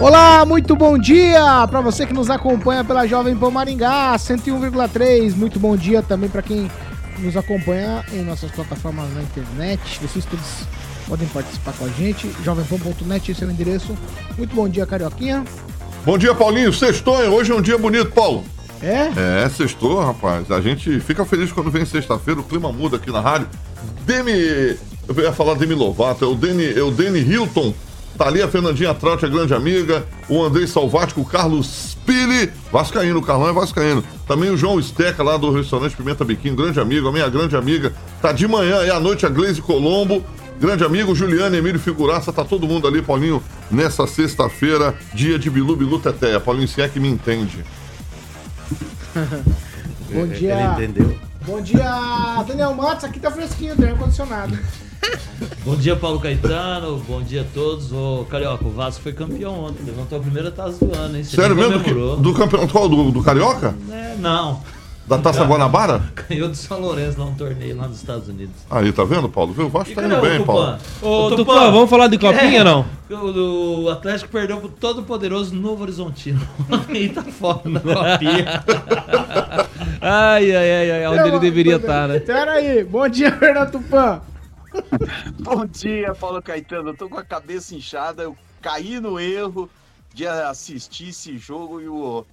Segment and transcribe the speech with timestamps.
[0.00, 5.34] Olá, muito bom dia para você que nos acompanha pela Jovem Pan Maringá 101,3.
[5.34, 6.70] Muito bom dia também para quem
[7.18, 9.98] nos acompanha em nossas plataformas na internet.
[10.00, 10.46] Vocês todos
[11.08, 12.30] podem participar com a gente.
[12.44, 13.98] jovempan.net, esse é o endereço.
[14.36, 15.44] Muito bom dia, Carioquinha.
[16.04, 16.72] Bom dia, Paulinho.
[16.72, 17.28] Sextou, hein?
[17.28, 18.44] Hoje é um dia bonito, Paulo.
[18.80, 19.42] É?
[19.44, 20.48] É, sextou, rapaz.
[20.52, 23.48] A gente fica feliz quando vem sexta-feira, o clima muda aqui na rádio.
[24.06, 24.78] Demi.
[25.08, 27.74] Eu ia falar Demi Lovato, é o Deni, é o Hilton.
[28.18, 30.04] Tá ali a Fernandinha Trout, a grande amiga.
[30.28, 32.52] O Andrei Salvático, o Carlos Pili.
[32.72, 34.02] Vascaíno, o Carlão é Vascaíno.
[34.26, 37.92] Também o João Esteca, lá do restaurante Pimenta Biquinho, grande amigo, a minha grande amiga.
[38.20, 40.24] Tá de manhã e à noite a Gleise Colombo.
[40.60, 45.76] Grande amigo Juliano Emílio Figuraça, tá todo mundo ali, Paulinho, nessa sexta-feira, dia de Bilu
[45.76, 46.40] Bilu Teteia.
[46.40, 47.64] Paulinho, se é que me entende.
[50.12, 50.54] Bom dia.
[50.54, 51.18] Ele entendeu.
[51.46, 53.04] Bom dia, Daniel Matos.
[53.04, 54.58] Aqui tá fresquinho, tem ar-condicionado.
[55.64, 56.96] Bom dia, Paulo Caetano.
[57.06, 57.92] Bom dia a todos.
[57.92, 59.84] Ô, Carioca, o Vasco foi campeão ontem.
[59.84, 61.24] Levantou a primeira taça do ano, hein?
[61.24, 61.80] Você Sério mesmo?
[61.80, 62.16] Comemorou.
[62.16, 62.88] do campeonato qual?
[62.88, 63.74] Do, do Carioca?
[63.90, 64.62] É, não.
[65.06, 66.02] Da Taça Guanabara?
[66.28, 68.54] Ganhou do São Lourenço lá um torneio lá nos Estados Unidos.
[68.70, 69.54] Aí, tá vendo, Paulo?
[69.54, 69.64] Viu?
[69.64, 70.78] O Vasco E tá cadê indo o bem, Tupã?
[71.00, 71.28] Paulo.
[71.32, 72.64] Ô, Tupã, vamos falar de copinha É.
[72.64, 72.84] não?
[73.10, 76.38] O, o Atlético perdeu pro todo poderoso Novo Horizontino.
[76.90, 78.62] Aí tá fora na copinha.
[80.02, 82.20] Ai, ai, ai, ai, onde ele deveria estar, né?
[82.20, 82.84] Pera aí.
[82.84, 84.20] Bom dia, Fernando Tupan.
[85.40, 86.90] Bom dia, Paulo Caetano.
[86.90, 88.22] Eu tô com a cabeça inchada.
[88.22, 89.70] Eu caí no erro
[90.12, 92.24] de assistir esse jogo e o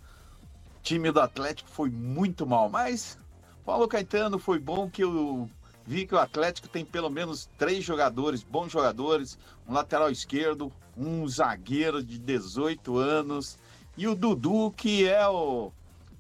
[0.82, 2.70] time do Atlético foi muito mal.
[2.70, 3.18] Mas,
[3.66, 5.50] Paulo Caetano, foi bom que eu
[5.86, 11.28] vi que o Atlético tem pelo menos três jogadores, bons jogadores: um lateral esquerdo, um
[11.28, 13.58] zagueiro de 18 anos
[13.98, 15.72] e o Dudu, que é o,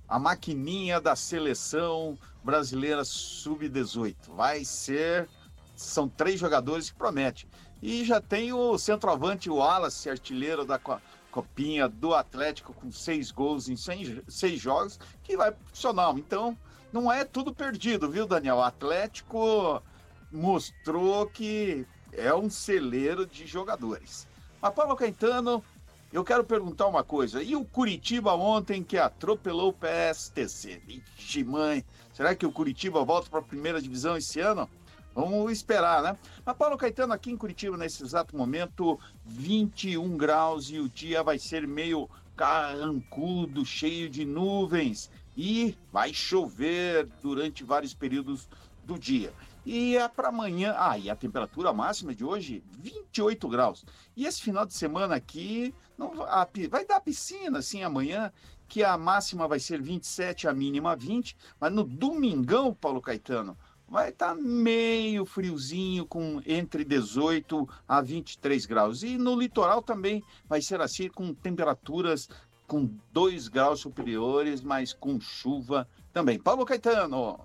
[0.07, 4.15] a maquininha da seleção brasileira sub-18.
[4.35, 5.27] Vai ser
[5.75, 7.47] são três jogadores que promete.
[7.81, 10.99] E já tem o centroavante, Wallace, artilheiro da co-
[11.31, 16.11] Copinha do Atlético, com seis gols em seis, seis jogos, que vai funcionar.
[16.17, 16.57] Então,
[16.93, 18.55] não é tudo perdido, viu, Daniel?
[18.57, 19.83] O Atlético
[20.31, 24.27] mostrou que é um celeiro de jogadores.
[24.61, 25.63] Mas, Paulo Caetano,
[26.11, 27.43] eu quero perguntar uma coisa.
[27.43, 30.81] E o Curitiba ontem que atropelou o PSTC?
[30.85, 31.83] Vixe, mãe.
[32.13, 34.69] Será que o Curitiba volta para a primeira divisão esse ano?
[35.15, 36.17] Vamos esperar, né?
[36.45, 41.39] Mas Paulo Caetano, aqui em Curitiba, nesse exato momento, 21 graus e o dia vai
[41.39, 45.09] ser meio carrancudo, cheio de nuvens.
[45.37, 48.49] E vai chover durante vários períodos
[48.83, 49.33] do dia.
[49.65, 50.75] E é para amanhã.
[50.77, 53.85] Ah, e a temperatura máxima de hoje, 28 graus.
[54.17, 58.31] E esse final de semana aqui, não, a vai dar piscina, assim, amanhã,
[58.67, 61.37] que a máxima vai ser 27, a mínima 20.
[61.59, 69.03] Mas no domingão, Paulo Caetano, vai estar meio friozinho, com entre 18 a 23 graus.
[69.03, 72.29] E no litoral também vai ser assim, com temperaturas
[72.67, 76.39] com 2 graus superiores, mas com chuva também.
[76.39, 77.39] Paulo Caetano,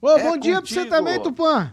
[0.00, 1.72] Ô, É bom dia pra você também, Tupã.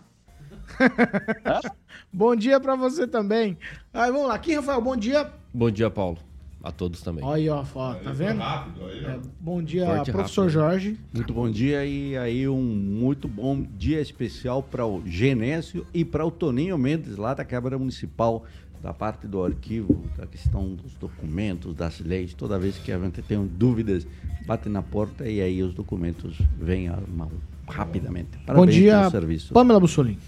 [2.11, 3.57] bom dia pra você também.
[3.93, 4.35] Aí, vamos lá.
[4.35, 5.31] Aqui, Rafael, bom dia.
[5.53, 6.17] Bom dia, Paulo.
[6.63, 7.22] A todos também.
[7.25, 8.41] Olha aí, ó, ó, tá vendo?
[8.41, 10.53] É, bom dia, Forte professor rápido.
[10.53, 11.00] Jorge.
[11.13, 16.25] Muito bom dia e aí um muito bom dia especial para o Genésio e para
[16.25, 18.46] o Toninho Mendes lá da Câmara Municipal,
[18.81, 22.34] da parte do arquivo, da questão dos documentos, das leis.
[22.34, 24.07] Toda vez que a gente tem dúvidas,
[24.45, 27.30] bate na porta e aí os documentos vêm à mão
[27.68, 28.38] rapidamente.
[28.38, 29.53] bom Parabéns dia, pelo serviço.
[29.53, 30.19] Pamela Bussolini.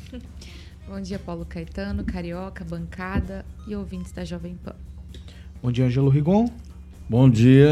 [0.85, 4.75] Bom dia, Paulo Caetano, Carioca, bancada e ouvintes da Jovem Pan.
[5.65, 6.47] Bom dia, Angelo Rigon.
[7.09, 7.67] Bom dia,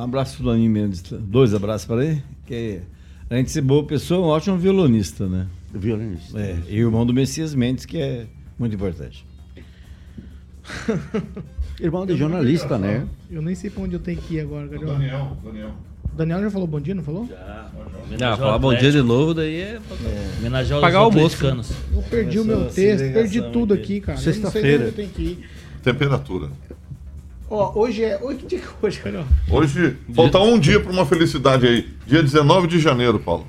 [0.00, 2.80] um abraço pro Laninho Mendes, dois abraços para ele, que
[3.30, 5.46] além de ser boa pessoa, um ótimo violonista, né?
[5.72, 6.38] Violinista.
[6.38, 8.26] É, e irmão do Messias Mendes, que é
[8.58, 9.24] muito importante.
[11.80, 13.08] Irmão de jornalista, né?
[13.30, 14.92] Eu nem sei pra onde eu tenho que ir agora, Carioca.
[14.92, 15.70] Daniel, Daniel.
[16.12, 17.26] O Daniel já falou bom dia, não falou?
[17.34, 19.80] Ah, falar bom dia de novo, daí é.
[20.38, 21.36] Homenagear os Pagar o almoço.
[21.36, 21.72] atleticanos.
[21.94, 24.02] Eu perdi o meu a texto, perdi tudo aqui.
[24.02, 24.12] cara.
[24.12, 24.76] Eu não sei Sexta-feira.
[24.80, 25.48] onde eu tenho que ir.
[25.82, 26.50] Temperatura.
[27.50, 28.18] Ó, hoje é.
[28.22, 29.26] Hoje que dia que é hoje, Carioca?
[29.50, 31.88] Hoje, falta um dia para uma felicidade aí.
[32.06, 33.46] Dia 19 de janeiro, Paulo.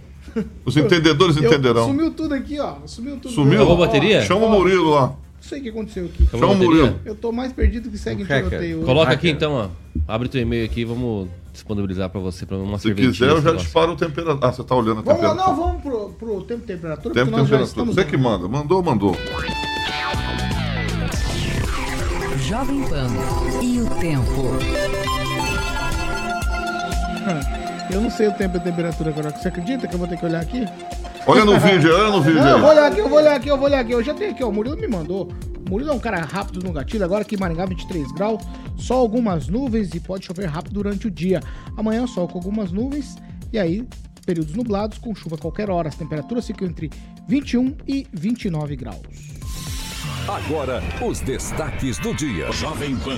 [0.63, 1.87] Os entendedores Eu- entenderão.
[1.87, 2.75] Sumiu tudo aqui, ó.
[2.85, 3.33] Sumiu tudo.
[3.33, 3.59] Sumiu?
[3.59, 4.21] Ó, Acabou a ó, bateria?
[4.21, 5.07] Chama o Murilo lá.
[5.07, 6.27] Não sei o que aconteceu aqui.
[6.31, 6.99] Chama o Murilo.
[7.03, 8.77] Eu tô mais perdido que segue em tiroteio.
[8.77, 8.85] hoje.
[8.85, 9.67] Coloca aqui então, ó.
[10.07, 13.11] Abre teu e-mail aqui, vamos disponibilizar pra você pra uma Se cervejinha.
[13.11, 14.47] quiser, eu já disparo o temperatura.
[14.47, 15.57] Ah, você tá olhando a Vamos lá, temperatura.
[15.57, 17.63] não, vamos pro, pro tempo e temperatura, Tempo porque nós já temperatura.
[17.63, 17.95] estamos...
[17.95, 18.47] Você que manda.
[18.47, 19.15] Mandou, mandou.
[22.49, 23.07] Jovem Pan
[23.61, 24.41] e o tempo.
[27.93, 29.29] Eu não sei o tempo e a temperatura agora.
[29.29, 30.65] Você acredita que eu vou ter que olhar aqui?
[31.27, 33.49] Olha no vídeo, olha no vídeo Não, eu vou olhar aqui, eu vou olhar aqui,
[33.49, 33.91] eu vou olhar aqui.
[33.91, 34.49] Eu já tenho aqui, ó.
[34.49, 35.31] O Murilo me mandou.
[35.63, 37.05] O Murilo é um cara rápido no gatilho.
[37.05, 38.41] Agora aqui em Maringá, 23 graus.
[38.75, 41.41] Só algumas nuvens e pode chover rápido durante o dia.
[41.77, 43.15] Amanhã, sol com algumas nuvens.
[43.53, 43.87] E aí,
[44.25, 45.89] períodos nublados com chuva a qualquer hora.
[45.89, 46.89] As temperaturas ficam entre
[47.27, 49.38] 21 e 29 graus.
[50.29, 52.51] Agora, os destaques do dia.
[52.51, 53.17] Jovem Pan.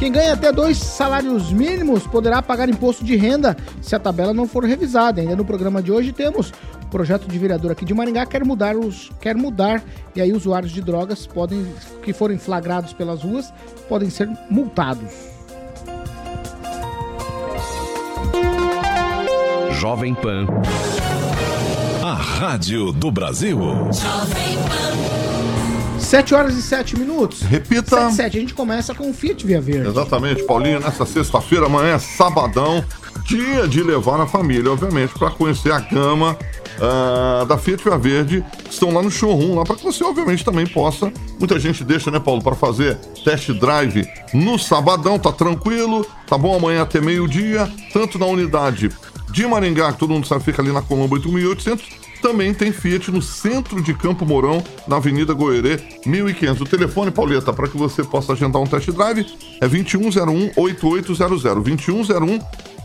[0.00, 4.48] Quem ganha até dois salários mínimos poderá pagar imposto de renda se a tabela não
[4.48, 5.20] for revisada.
[5.20, 6.52] Ainda no programa de hoje temos
[6.82, 9.80] o projeto de vereador aqui de Maringá quer mudar os quer mudar
[10.16, 11.64] e aí usuários de drogas podem
[12.02, 13.54] que forem flagrados pelas ruas
[13.88, 15.12] podem ser multados.
[19.70, 20.46] Jovem Pan.
[22.02, 23.60] A Rádio do Brasil.
[26.14, 27.42] 7 horas e 7 minutos.
[27.42, 27.96] Repita.
[27.96, 28.36] 7, 7.
[28.36, 29.88] A gente começa com o Fiat Via Verde.
[29.88, 32.84] Exatamente, Paulinho, nessa sexta-feira, amanhã é sabadão,
[33.24, 36.38] dia de levar a família, obviamente, para conhecer a gama
[36.80, 40.44] ah, da Fiat Via Verde, que estão lá no showroom, lá para que você, obviamente,
[40.44, 41.12] também possa.
[41.36, 42.94] Muita gente deixa, né, Paulo, para fazer
[43.24, 48.88] test drive no sabadão, tá tranquilo, tá bom amanhã até meio-dia, tanto na unidade
[49.34, 52.04] de Maringá, que todo mundo sabe, fica ali na Colombo 8800.
[52.22, 56.60] Também tem Fiat no centro de Campo Mourão, na Avenida Goerê, 1500.
[56.60, 59.26] O telefone, Pauleta, para que você possa agendar um test drive
[59.60, 62.40] é 2101-8800.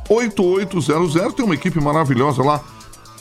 [0.09, 1.33] 2101-8800.
[1.35, 2.63] Tem uma equipe maravilhosa lá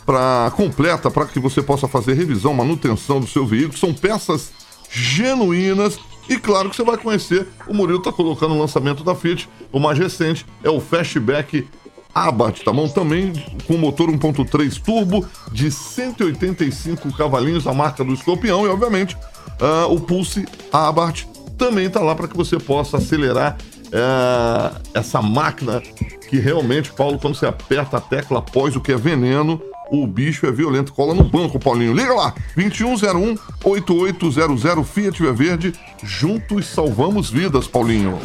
[0.06, 3.76] pra, completa para que você possa fazer revisão, manutenção do seu veículo.
[3.76, 4.52] São peças
[4.90, 5.98] genuínas.
[6.30, 9.46] E claro que você vai conhecer, o Murilo está colocando o lançamento da Fiat.
[9.70, 11.68] O mais recente é o Fastback
[12.14, 12.88] Abarth, tá bom?
[12.88, 13.32] Também
[13.66, 18.66] com motor 1.3 turbo de 185 cavalinhos, a marca do escorpião.
[18.66, 19.16] E obviamente
[19.60, 21.24] ah, o Pulse Abarth
[21.56, 23.56] também tá lá para que você possa acelerar
[23.92, 25.82] ah, essa máquina
[26.28, 29.60] que realmente, Paulo, quando você aperta a tecla após o que é veneno,
[29.90, 30.92] o bicho é violento.
[30.92, 31.94] Cola no banco, Paulinho.
[31.94, 35.72] Liga lá, 2101-8800 Fiat Via Verde.
[36.02, 38.20] Juntos salvamos vidas, Paulinho.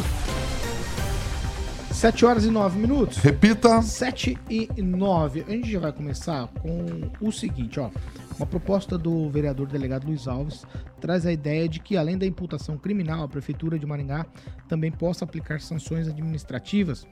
[2.04, 3.16] 7 horas e 9 minutos.
[3.16, 3.80] Repita.
[3.80, 5.42] 7 e 9.
[5.48, 7.90] A gente já vai começar com o seguinte, ó.
[8.36, 10.66] Uma proposta do vereador delegado Luiz Alves
[11.00, 14.26] traz a ideia de que, além da imputação criminal, a Prefeitura de Maringá
[14.68, 17.06] também possa aplicar sanções administrativas,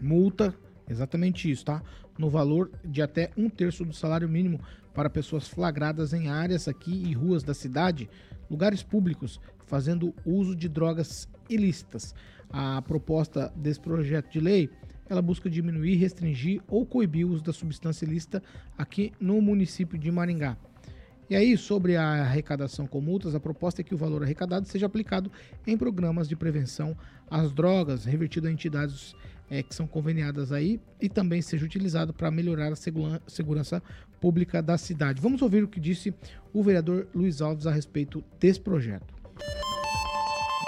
[0.00, 0.52] multa,
[0.90, 1.80] exatamente isso, tá?
[2.18, 4.58] No valor de até um terço do salário mínimo
[4.92, 8.10] para pessoas flagradas em áreas aqui e ruas da cidade,
[8.50, 12.14] lugares públicos, fazendo uso de drogas ilícitas.
[12.50, 14.70] A proposta desse projeto de lei,
[15.08, 18.42] ela busca diminuir, restringir ou coibir o uso da substância ilícita
[18.76, 20.56] aqui no município de Maringá.
[21.28, 24.86] E aí, sobre a arrecadação com multas, a proposta é que o valor arrecadado seja
[24.86, 25.30] aplicado
[25.66, 26.96] em programas de prevenção
[27.28, 29.12] às drogas, revertido a entidades
[29.50, 33.82] eh, que são conveniadas aí e também seja utilizado para melhorar a segura- segurança
[34.20, 35.20] pública da cidade.
[35.20, 36.14] Vamos ouvir o que disse
[36.52, 39.14] o vereador Luiz Alves a respeito desse projeto.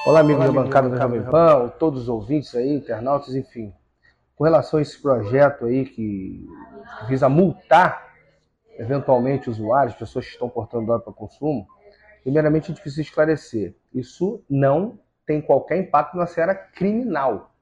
[0.07, 3.73] Olá, amigos da bancada da Jovem Pan, todos os ouvintes aí, internautas, enfim.
[4.37, 6.49] Com relação a esse projeto aí que
[7.09, 8.09] visa multar
[8.79, 11.67] eventualmente usuários, pessoas que estão portando droga para consumo,
[12.23, 13.75] primeiramente a gente precisa esclarecer.
[13.93, 17.53] Isso não tem qualquer impacto na seara criminal.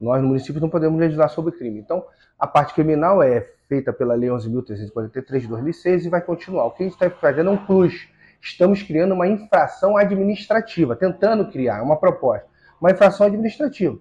[0.00, 1.80] Nós no município não podemos legislar sobre crime.
[1.80, 2.04] Então,
[2.38, 6.66] a parte criminal é feita pela Lei 11.343 de 2006 e vai continuar.
[6.66, 8.08] O que a gente está fazendo é um plus.
[8.40, 12.46] Estamos criando uma infração administrativa, tentando criar uma proposta,
[12.80, 13.98] uma infração administrativa,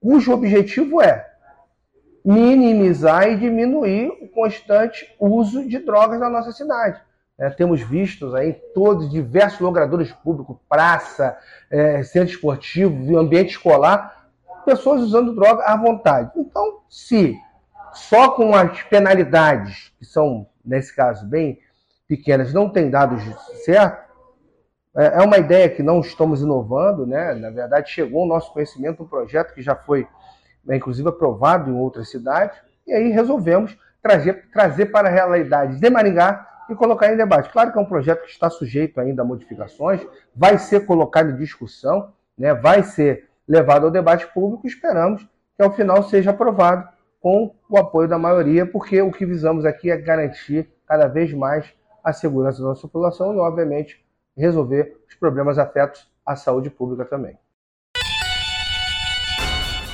[0.00, 1.28] cujo objetivo é
[2.24, 7.00] minimizar e diminuir o constante uso de drogas na nossa cidade.
[7.38, 11.38] É, temos vistos aí todos diversos logradouros públicos, praça,
[11.70, 14.17] é, centro esportivo, ambiente escolar,
[14.68, 16.30] pessoas usando droga à vontade.
[16.36, 17.34] Então, se
[17.94, 21.58] só com as penalidades, que são, nesse caso, bem
[22.06, 23.18] pequenas, não tem dado
[23.64, 24.06] certo,
[24.94, 27.32] é é uma ideia que não estamos inovando, né?
[27.34, 30.06] Na verdade, chegou ao nosso conhecimento um projeto que já foi,
[30.64, 35.90] né, inclusive, aprovado em outras cidades, e aí resolvemos trazer, trazer para a realidade de
[35.90, 37.50] Maringá e colocar em debate.
[37.50, 41.36] Claro que é um projeto que está sujeito ainda a modificações, vai ser colocado em
[41.36, 42.52] discussão, né?
[42.54, 45.26] vai ser levado ao debate público, esperamos
[45.56, 46.88] que ao final seja aprovado
[47.20, 51.66] com o apoio da maioria, porque o que visamos aqui é garantir cada vez mais
[52.04, 54.04] a segurança da nossa população e, obviamente,
[54.36, 57.36] resolver os problemas afetos à saúde pública também.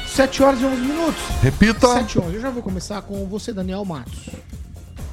[0.06, 1.22] 7 horas e 11 minutos.
[1.42, 1.88] Repita.
[1.88, 2.34] 7 horas.
[2.34, 4.30] Eu já vou começar com você, Daniel Matos.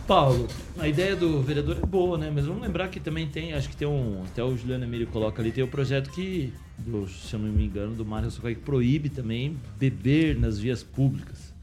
[0.07, 2.29] Paulo, a ideia do vereador é boa, né?
[2.31, 5.41] Mas vamos lembrar que também tem, acho que tem um, até o Juliano Emílio coloca
[5.41, 6.53] ali, tem o projeto que,
[6.85, 10.83] do, se eu não me engano, do Mário Socorro, que proíbe também beber nas vias
[10.83, 11.53] públicas.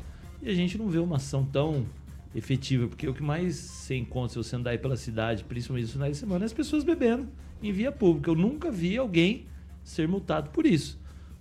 [0.43, 1.87] E a gente não vê uma ação tão
[2.35, 5.93] efetiva, porque o que mais você encontra se você andar aí pela cidade, principalmente nos
[5.93, 7.29] finais de semana, é as pessoas bebendo
[7.63, 8.31] em via pública.
[8.31, 9.47] Eu nunca vi alguém
[9.83, 10.99] ser multado por isso.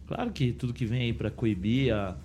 [0.07, 2.17] Claro que tudo que vem aí para coibir a,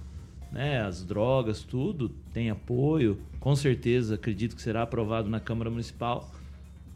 [0.51, 3.19] né, as drogas, tudo, tem apoio.
[3.41, 6.31] Com certeza, acredito que será aprovado na Câmara Municipal.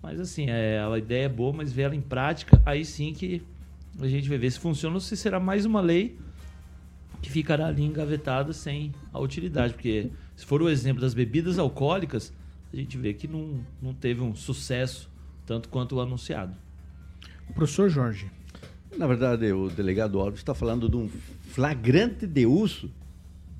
[0.02, 3.42] Mas assim, é, a ideia é boa, mas ver ela em prática, aí sim que
[4.00, 6.18] a gente vai ver se funciona ou se será mais uma lei
[7.22, 9.74] que ficará ali engavetada sem a utilidade.
[9.74, 12.32] Porque se for o exemplo das bebidas alcoólicas,
[12.72, 15.10] a gente vê que não, não teve um sucesso
[15.46, 16.54] tanto quanto o anunciado.
[17.54, 18.30] Professor Jorge.
[18.96, 21.08] Na verdade, o delegado Alves está falando de um
[21.50, 22.90] flagrante de uso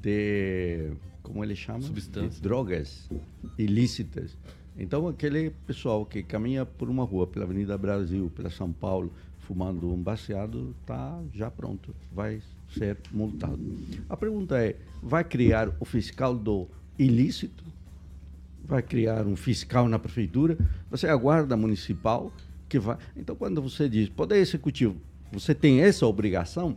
[0.01, 0.91] de,
[1.23, 1.83] como ele chama?
[1.83, 2.37] Substâncias.
[2.37, 3.11] De drogas
[3.59, 4.37] ilícitas.
[4.79, 9.13] Então, aquele pessoal que caminha por uma rua, pela Avenida Brasil, pela São Paulo,
[9.47, 13.59] fumando um baseado, está já pronto, vai ser multado.
[14.09, 16.67] A pergunta é, vai criar o fiscal do
[16.99, 17.65] ilícito?
[18.65, 20.59] Vai criar um fiscal na prefeitura?
[20.91, 22.33] Você é a guarda municipal
[22.69, 22.99] que vai...
[23.17, 24.97] Então, quando você diz, poder executivo,
[25.31, 26.77] você tem essa obrigação,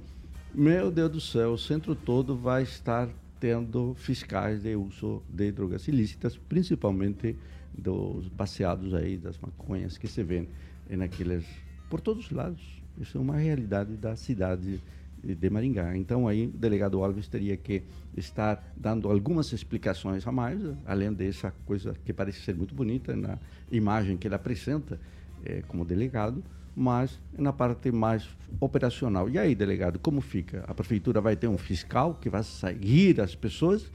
[0.53, 3.09] meu Deus do céu, o centro todo vai estar
[3.39, 7.35] tendo fiscais de uso de drogas ilícitas, principalmente
[7.75, 10.47] dos baseados aí, das maconhas que se vê
[10.89, 11.45] naqueles,
[11.89, 12.61] por todos os lados.
[12.99, 14.79] Isso é uma realidade da cidade
[15.23, 15.95] de Maringá.
[15.95, 17.83] Então aí o delegado Alves teria que
[18.15, 23.37] estar dando algumas explicações a mais, além dessa coisa que parece ser muito bonita na
[23.71, 24.99] imagem que ele apresenta
[25.45, 26.43] eh, como delegado,
[26.75, 28.27] mas na parte mais
[28.59, 29.29] operacional.
[29.29, 30.63] E aí, delegado, como fica?
[30.67, 33.89] A prefeitura vai ter um fiscal que vai seguir as pessoas?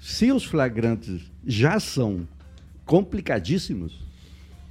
[0.00, 2.26] Se os flagrantes já são
[2.84, 4.00] complicadíssimos,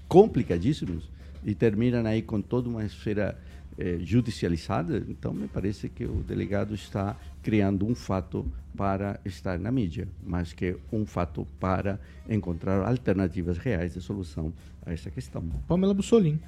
[0.08, 1.04] complicadíssimos,
[1.44, 3.38] e terminam aí com toda uma esfera
[3.78, 9.72] eh, judicializada, então me parece que o delegado está criando um fato para estar na
[9.72, 14.52] mídia, mas que um fato para encontrar alternativas reais de solução
[14.86, 15.48] a essa questão.
[15.68, 16.42] Pamela Bussolini.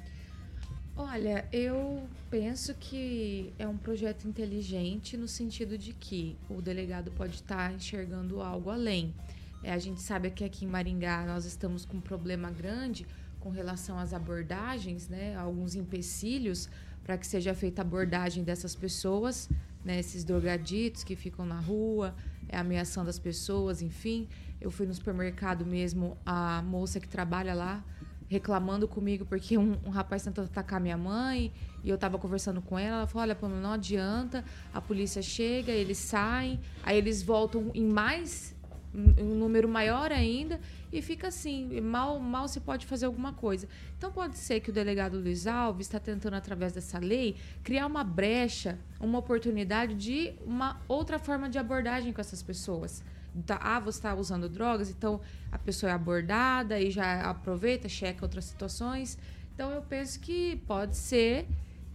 [0.96, 7.36] Olha, eu penso que é um projeto inteligente no sentido de que o delegado pode
[7.36, 9.14] estar enxergando algo além.
[9.62, 13.06] É, a gente sabe que aqui em Maringá nós estamos com um problema grande
[13.40, 15.34] com relação às abordagens, né?
[15.36, 16.68] Alguns empecilhos
[17.02, 19.48] para que seja feita a abordagem dessas pessoas,
[19.84, 19.98] né?
[19.98, 22.14] Esses drogaditos que ficam na rua,
[22.48, 24.28] é, ameaçando as pessoas, enfim.
[24.60, 27.82] Eu fui no supermercado mesmo, a moça que trabalha lá
[28.30, 32.78] reclamando comigo porque um, um, rapaz tentou atacar minha mãe e eu tava conversando com
[32.78, 32.98] ela.
[32.98, 37.84] Ela falou: Olha, Pamela, não adianta, a polícia chega, eles saem, aí eles voltam em
[37.84, 38.54] mais,
[38.94, 40.60] um número maior ainda
[40.92, 43.68] e fica assim: mal, mal se pode fazer alguma coisa.
[43.96, 48.02] Então pode ser que o delegado Luiz Alves está tentando, através dessa lei, criar uma
[48.02, 53.02] brecha, uma oportunidade de uma outra forma de abordagem com essas pessoas
[53.46, 55.20] tá, ah, você está usando drogas, então
[55.50, 59.18] a pessoa é abordada e já aproveita, checa outras situações.
[59.54, 61.46] Então eu penso que pode ser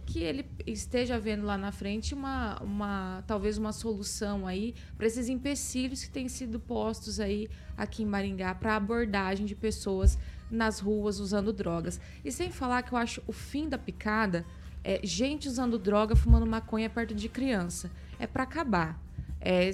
[0.06, 5.28] que ele esteja vendo lá na frente uma, uma talvez uma solução aí para esses
[5.28, 10.16] empecilhos que têm sido postos aí aqui em Maringá para abordagem de pessoas
[10.48, 12.00] nas ruas usando drogas.
[12.24, 14.46] E sem falar que eu acho o fim da picada
[14.84, 17.90] é gente usando droga, fumando maconha perto de criança.
[18.20, 19.02] É para acabar.
[19.40, 19.68] É,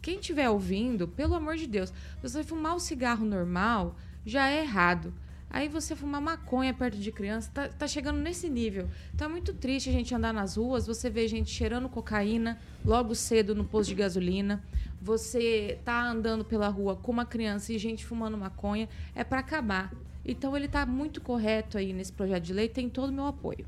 [0.00, 5.12] quem estiver ouvindo, pelo amor de Deus, você fumar um cigarro normal já é errado.
[5.52, 8.88] Aí você fumar maconha perto de criança, tá, tá chegando nesse nível.
[9.14, 13.14] Então é muito triste a gente andar nas ruas, você vê gente cheirando cocaína logo
[13.14, 14.64] cedo no posto de gasolina.
[14.98, 19.92] Você tá andando pela rua com uma criança e gente fumando maconha, é para acabar.
[20.24, 23.66] Então ele tá muito correto aí nesse projeto de lei, tem todo o meu apoio.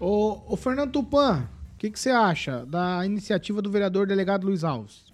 [0.00, 4.64] Ô, ô Fernando Tupan, o que, que você acha da iniciativa do vereador delegado Luiz
[4.64, 5.12] Alves?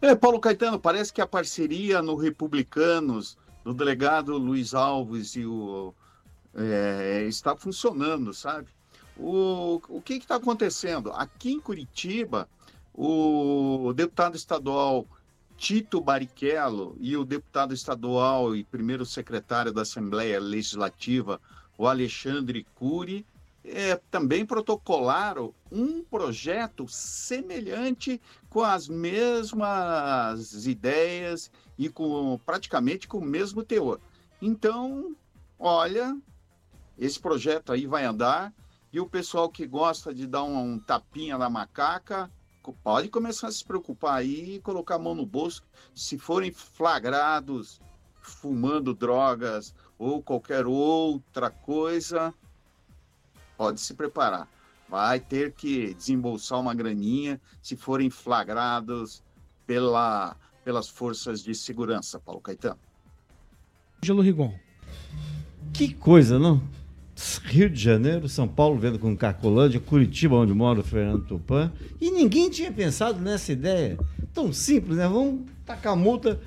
[0.00, 3.36] É, Paulo Caetano, parece que a parceria no Republicanos,
[3.68, 5.92] do delegado Luiz Alves e o
[6.54, 8.68] é, está funcionando, sabe?
[9.14, 11.12] O, o que está acontecendo?
[11.12, 12.48] Aqui em Curitiba,
[12.94, 15.06] o deputado estadual
[15.58, 21.38] Tito Barichello e o deputado estadual e primeiro secretário da Assembleia Legislativa,
[21.76, 23.26] o Alexandre Cury,
[23.62, 33.24] é, também protocolaram um projeto semelhante com as mesmas ideias e com praticamente com o
[33.24, 34.00] mesmo teor.
[34.42, 35.14] Então,
[35.58, 36.16] olha,
[36.98, 38.52] esse projeto aí vai andar
[38.92, 42.30] e o pessoal que gosta de dar um, um tapinha na macaca
[42.82, 45.62] pode começar a se preocupar aí e colocar a mão no bolso.
[45.94, 47.80] Se forem flagrados
[48.20, 52.34] fumando drogas ou qualquer outra coisa,
[53.56, 54.48] pode se preparar.
[54.88, 59.22] Vai ter que desembolsar uma graninha se forem flagrados
[59.66, 60.36] pela,
[60.68, 62.78] pelas forças de segurança, Paulo Caetano.
[64.04, 64.52] Ângelo Rigon.
[65.72, 66.62] Que coisa, não?
[67.44, 71.72] Rio de Janeiro, São Paulo vendo com Cacolândia, Curitiba, onde mora o Fernando Tupan.
[71.98, 73.98] E ninguém tinha pensado nessa ideia.
[74.34, 75.08] Tão simples, né?
[75.08, 76.38] Vamos tacar multa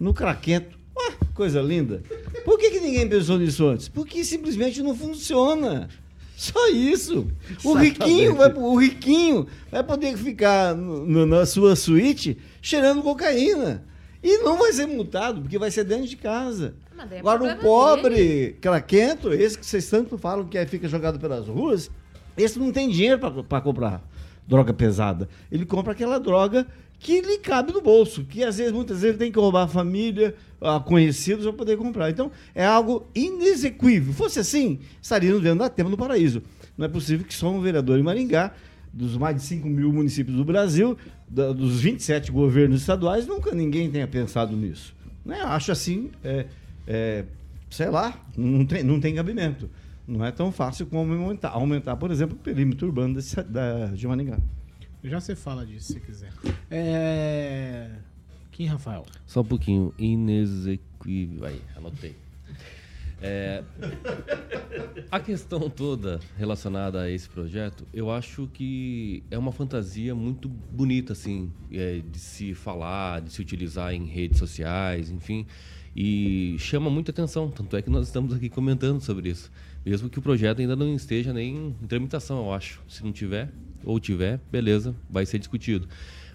[0.00, 0.78] no craquento.
[0.96, 2.02] Ué, coisa linda.
[2.46, 3.88] Por que, que ninguém pensou nisso antes?
[3.88, 5.90] Porque simplesmente não funciona.
[6.36, 7.26] Só isso.
[7.64, 13.82] O riquinho, vai, o riquinho vai poder ficar no- no- na sua suíte cheirando cocaína.
[14.22, 16.74] E não vai ser multado, porque vai ser dentro de casa.
[17.08, 18.56] Daí é Agora, o pobre, dele.
[18.60, 21.90] craquento, esse que vocês tanto falam que aí fica jogado pelas ruas,
[22.36, 24.02] esse não tem dinheiro para comprar
[24.46, 25.28] droga pesada.
[25.50, 26.66] Ele compra aquela droga
[26.98, 29.68] que lhe cabe no bolso, que às vezes, muitas vezes, ele tem que roubar a
[29.68, 32.10] família, a conhecidos para poder comprar.
[32.10, 34.12] Então, é algo inexequível.
[34.12, 36.42] Fosse assim, estaríamos vendo a tema no paraíso.
[36.76, 38.52] Não é possível que só um vereador em Maringá,
[38.92, 40.96] dos mais de 5 mil municípios do Brasil,
[41.28, 44.94] dos 27 governos estaduais, nunca ninguém tenha pensado nisso.
[45.24, 45.40] Né?
[45.42, 46.46] Acho assim, é,
[46.86, 47.24] é,
[47.68, 49.68] sei lá, não tem, não tem cabimento.
[50.06, 54.06] Não é tão fácil como aumentar, aumentar por exemplo, o perímetro urbano desse- da, de
[54.06, 54.38] Maringá.
[55.02, 56.32] Já você fala disso se quiser.
[56.70, 57.90] É.
[58.52, 59.04] Quem, Rafael?
[59.26, 59.92] Só um pouquinho.
[59.98, 61.44] Inexequível.
[61.44, 62.16] Aí, anotei.
[63.22, 63.62] É,
[65.10, 71.14] a questão toda relacionada a esse projeto, eu acho que é uma fantasia muito bonita,
[71.14, 75.46] assim, é, de se falar, de se utilizar em redes sociais, enfim,
[75.94, 77.50] e chama muita atenção.
[77.50, 79.50] Tanto é que nós estamos aqui comentando sobre isso,
[79.86, 82.82] mesmo que o projeto ainda não esteja nem em tramitação, eu acho.
[82.88, 83.52] Se não tiver,
[83.84, 85.88] ou tiver, beleza, vai ser discutido.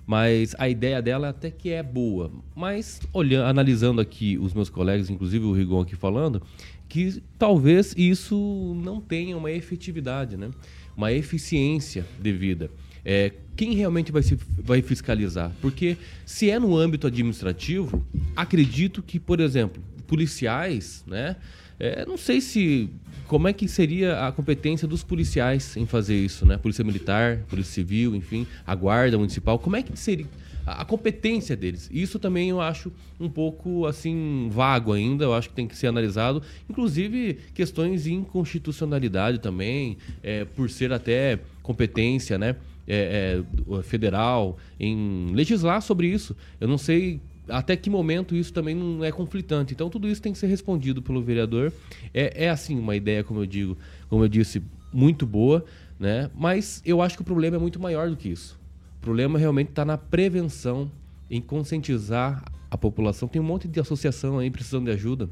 [0.08, 2.32] Mas a ideia dela até que é boa.
[2.56, 6.42] Mas olhando, analisando aqui os meus colegas, inclusive o Rigon aqui falando,
[6.88, 10.50] que talvez isso não tenha uma efetividade, né?
[10.96, 12.72] uma eficiência devida.
[13.04, 15.52] É, quem realmente vai, se, vai fiscalizar?
[15.62, 21.36] Porque se é no âmbito administrativo, acredito que, por exemplo, policiais, né?
[21.80, 22.90] É, não sei se
[23.32, 26.58] como é que seria a competência dos policiais em fazer isso, né?
[26.58, 30.26] Polícia Militar, Polícia Civil, enfim, a Guarda Municipal, como é que seria
[30.66, 31.90] a competência deles?
[31.94, 35.88] Isso também eu acho um pouco assim vago ainda, eu acho que tem que ser
[35.88, 42.58] analisado, inclusive questões de inconstitucionalidade também, é, por ser até competência, né?
[42.88, 43.42] é,
[43.80, 46.36] é, federal em legislar sobre isso.
[46.60, 49.74] Eu não sei até que momento isso também não é conflitante.
[49.74, 51.72] Então tudo isso tem que ser respondido pelo vereador.
[52.14, 53.78] É, é assim uma ideia, como eu digo,
[54.10, 54.62] como eu disse,
[54.92, 55.66] muito boa,
[56.00, 56.30] né?
[56.36, 58.60] Mas eu acho que o problema é muito maior do que isso.
[58.98, 60.92] O problema realmente está na prevenção,
[61.30, 63.28] em conscientizar a população.
[63.28, 65.30] Tem um monte de associação aí precisando de ajuda,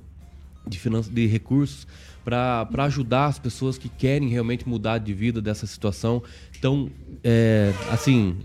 [0.66, 1.88] de, finan de recursos,
[2.24, 6.22] para ajudar as pessoas que querem realmente mudar de vida dessa situação.
[6.58, 6.90] Então,
[7.24, 8.38] é, assim,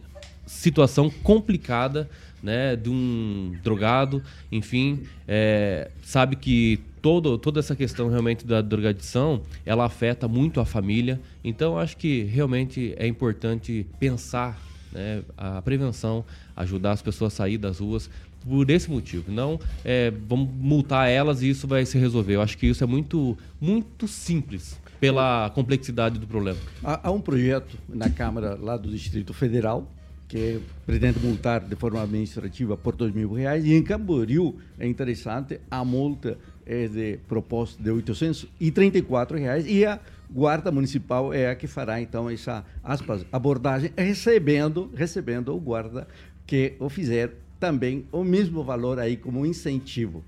[0.47, 2.09] situação complicada,
[2.45, 9.41] né, de um drogado, enfim, é, sabe que todo, toda essa questão realmente da drogadição,
[9.65, 11.19] ela afeta muito a família.
[11.43, 14.61] Então, acho que realmente é importante pensar
[14.93, 16.23] né, a prevenção,
[16.55, 18.11] ajudar as pessoas a sair das ruas
[18.47, 19.33] por esse motivo.
[19.33, 22.35] Não é, vamos multar elas e isso vai se resolver.
[22.35, 26.59] Eu acho que isso é muito, muito simples pela complexidade do problema.
[26.83, 29.89] Há, há um projeto na Câmara lá do Distrito Federal
[30.29, 35.61] que pretende multar de forma administrativa por dois mil reais e em Camboriú é interessante
[35.71, 41.67] a multa é de proposta de 834 reais e a guarda municipal é a que
[41.67, 46.09] fará então essa aspas abordagem recebendo recebendo o guarda
[46.47, 50.25] que o fizer também o mesmo valor aí como incentivo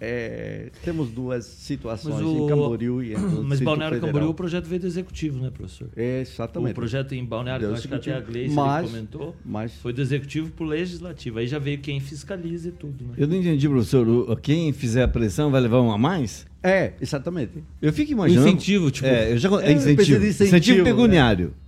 [0.00, 4.00] é, temos duas situações em Camboriú e Mas Distrito Balneário Federal.
[4.00, 5.88] Camboriú o projeto veio do executivo, né, professor?
[5.96, 6.72] É, exatamente.
[6.72, 8.20] O projeto em Balneário, Deu eu acho que até a.
[8.20, 11.38] Gleice Mas- comentou, mas- foi do executivo pro legislativo.
[11.38, 13.14] Aí já veio quem fiscaliza e tudo, né?
[13.16, 14.06] Eu não entendi, professor.
[14.08, 16.46] O- Quem fizer a pressão vai levar um a mais?
[16.62, 17.52] É, exatamente.
[17.80, 18.46] Eu fico imaginando.
[18.46, 20.24] Um incentivo, tipo- É, eu já, É, é incentivo.
[20.24, 20.44] incentivo.
[20.46, 21.54] incentivo, pecuniário.
[21.64, 21.67] É,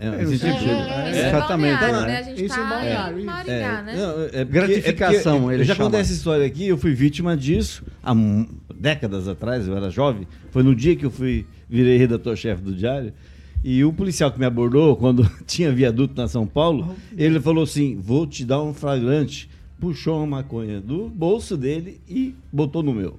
[0.00, 2.18] É, é, É, é exatamente, né?
[2.18, 3.12] A gente Isso é tá.
[3.24, 3.94] Maringá, né?
[3.96, 5.86] não, é porque- Gratificação, é porque ele Eu já chama.
[5.86, 8.14] contei essa história aqui, eu fui vítima disso há
[8.74, 10.26] décadas atrás, eu era jovem.
[10.50, 13.12] Foi no dia que eu fui, virei redator-chefe do Diário.
[13.64, 17.96] E o policial que me abordou, quando tinha viaduto na São Paulo, ele falou assim:
[18.00, 19.50] vou te dar um flagrante.
[19.80, 23.18] Puxou uma maconha do bolso dele e botou no meu.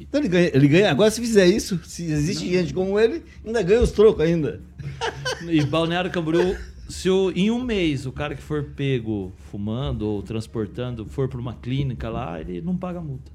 [0.00, 0.90] Então ele ganha, ele ganha.
[0.90, 4.60] Agora, se fizer isso, se existe gente como ele, ainda ganha os trocos ainda.
[5.48, 6.56] E Balneário Camboriú,
[6.88, 11.38] se o- em um mês o cara que for pego fumando ou transportando for para
[11.40, 13.30] uma clínica lá, ele não paga multa.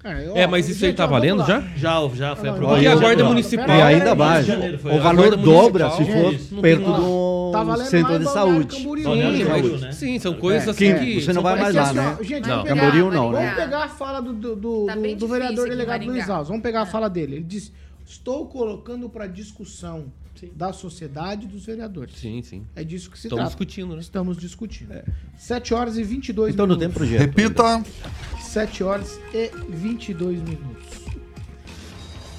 [0.00, 1.60] Cara, eu- É, mas isso aí tá valendo já?
[1.76, 2.82] Já, já foi Não, aprovado.
[2.82, 3.68] E a guarda municipal?
[3.68, 4.46] E ainda mais.
[4.48, 6.92] O valor dobra se for não perto tem-
[7.52, 8.76] Tá valendo centro de saúde.
[8.76, 9.04] Camboriú.
[9.12, 9.92] Sim, Camboriú, né?
[9.92, 11.20] Sim, são coisas É, assim que que.
[11.22, 12.18] você não vai mais lá, né?
[12.22, 12.56] Gente, Não.
[12.56, 13.54] vamos pegar, Camboriú não, vamos né?
[13.54, 16.28] pegar a fala do, do, do, Tá do- vereador delegado Luiz.
[16.30, 16.48] Alves.
[16.48, 16.86] Vamos pegar a É.
[16.86, 17.36] fala dele.
[17.36, 17.72] Ele diz:
[18.06, 20.12] Estou colocando para discussão
[20.54, 22.14] da sociedade e dos vereadores.
[22.16, 22.64] Sim, sim.
[22.74, 23.50] É disso que se Estamos trata.
[23.50, 24.00] discutindo, né?
[24.00, 24.94] Estamos discutindo.
[25.36, 26.96] 7 horas e 22 Então não minutos.
[27.08, 27.36] tem projeto.
[27.36, 27.82] Repita.
[28.40, 31.00] 7 horas e 22 minutos.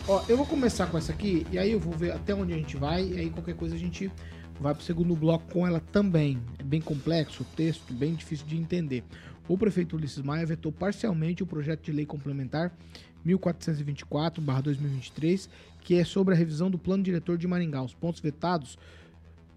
[0.07, 2.57] Ó, eu vou começar com essa aqui, e aí eu vou ver até onde a
[2.57, 4.11] gente vai, e aí qualquer coisa a gente
[4.59, 6.37] vai pro segundo bloco com ela também.
[6.59, 9.05] É bem complexo o texto, bem difícil de entender.
[9.47, 12.71] O prefeito Ulisses Maia vetou parcialmente o projeto de lei complementar
[13.25, 15.49] 1424-2023,
[15.81, 17.81] que é sobre a revisão do plano diretor de Maringá.
[17.81, 18.77] Os pontos vetados,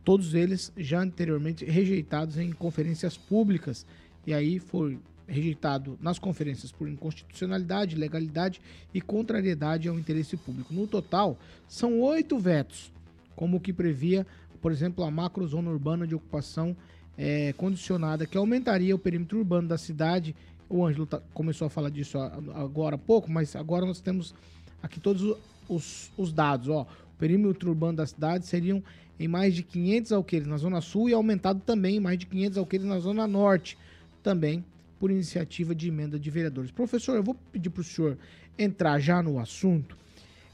[0.03, 3.87] todos eles já anteriormente rejeitados em conferências públicas,
[4.27, 8.61] e aí foi rejeitado nas conferências por inconstitucionalidade, legalidade
[8.93, 10.75] e contrariedade ao interesse público.
[10.75, 12.93] No total, são oito vetos,
[13.35, 14.27] como o que previa,
[14.65, 16.75] por exemplo, a macrozona urbana de ocupação
[17.19, 20.35] eh, condicionada, que aumentaria o perímetro urbano da cidade.
[20.71, 24.35] O Ângelo tá- começou a falar disso agora há pouco, mas agora nós temos
[24.83, 25.37] aqui todos
[25.69, 26.71] os, os dados.
[26.71, 26.81] Ó.
[26.81, 28.83] O perímetro urbano da cidade seriam
[29.21, 32.57] em mais de 500 alqueires na Zona Sul e aumentado também em mais de 500
[32.57, 33.77] alqueires na Zona Norte,
[34.23, 34.65] também
[34.99, 36.71] por iniciativa de emenda de vereadores.
[36.71, 38.17] Professor, eu vou pedir para o senhor
[38.59, 39.95] entrar já no assunto.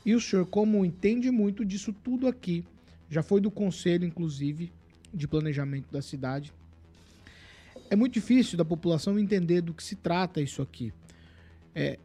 [0.04, 2.64] E o senhor, como entende muito disso tudo aqui,
[3.10, 4.72] já foi do conselho, inclusive,
[5.12, 6.52] de planejamento da cidade.
[7.90, 10.92] É muito difícil da população entender do que se trata isso aqui.
[11.74, 11.98] É,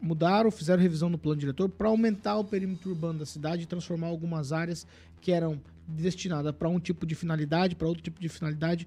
[0.00, 4.06] mudaram, fizeram revisão no plano diretor para aumentar o perímetro urbano da cidade e transformar
[4.06, 4.86] algumas áreas
[5.20, 8.86] que eram destinadas para um tipo de finalidade, para outro tipo de finalidade.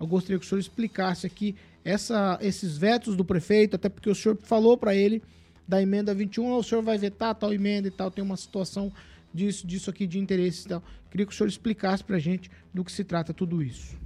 [0.00, 4.14] Eu gostaria que o senhor explicasse aqui essa, esses vetos do prefeito, até porque o
[4.14, 5.22] senhor falou para ele
[5.66, 8.92] da emenda 21, "Ah, o senhor vai vetar tal emenda e tal, tem uma situação
[9.34, 10.82] disso, disso aqui de interesse e tal.
[11.10, 13.96] Queria que o senhor explicasse para a gente do que se trata tudo isso.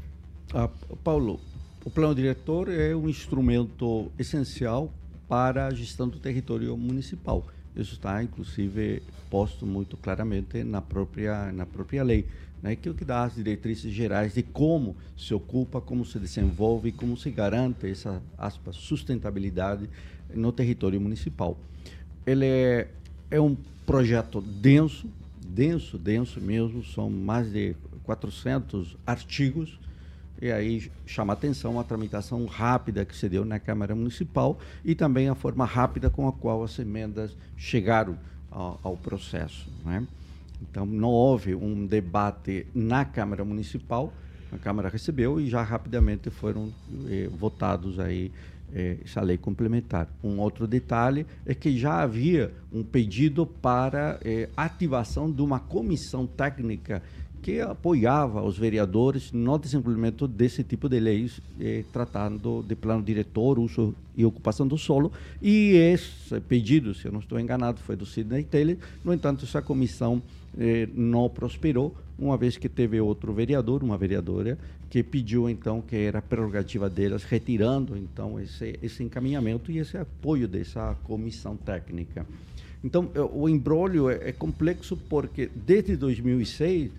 [0.54, 0.68] Ah,
[1.04, 1.38] Paulo,
[1.84, 4.92] o plano diretor é um instrumento essencial
[5.28, 7.46] para a gestão do território municipal.
[7.76, 12.26] Isso está, inclusive, posto muito claramente na própria, na própria lei,
[12.62, 12.74] né?
[12.74, 16.90] que é o que dá as diretrizes gerais de como se ocupa, como se desenvolve,
[16.90, 18.20] como se garante essa
[18.72, 19.88] sustentabilidade
[20.34, 21.58] no território municipal.
[22.26, 22.88] Ele é,
[23.30, 25.08] é um projeto denso,
[25.40, 29.78] denso, denso mesmo, são mais de 400 artigos,
[30.40, 35.28] e aí chama atenção a tramitação rápida que se deu na Câmara Municipal e também
[35.28, 38.16] a forma rápida com a qual as emendas chegaram
[38.50, 39.68] ao, ao processo.
[39.84, 40.06] Né?
[40.62, 44.12] Então, não houve um debate na Câmara Municipal,
[44.52, 46.72] a Câmara recebeu e já rapidamente foram
[47.06, 48.32] eh, votados aí
[48.72, 50.08] eh, essa lei complementar.
[50.22, 56.26] Um outro detalhe é que já havia um pedido para eh, ativação de uma comissão
[56.26, 57.02] técnica
[57.40, 63.58] que apoiava os vereadores no desenvolvimento desse tipo de leis, eh, tratando de plano diretor,
[63.58, 65.10] uso e ocupação do solo.
[65.40, 68.76] E esse pedido, se eu não estou enganado, foi do Sidney Taylor.
[69.04, 70.22] No entanto, essa comissão
[70.94, 74.58] não prosperou, uma vez que teve outro vereador, uma vereadora,
[74.90, 80.48] que pediu então que era prerrogativa delas, retirando então esse, esse encaminhamento e esse apoio
[80.48, 82.26] dessa comissão técnica.
[82.82, 86.90] Então, eh, o embrólio é, é complexo porque desde 2006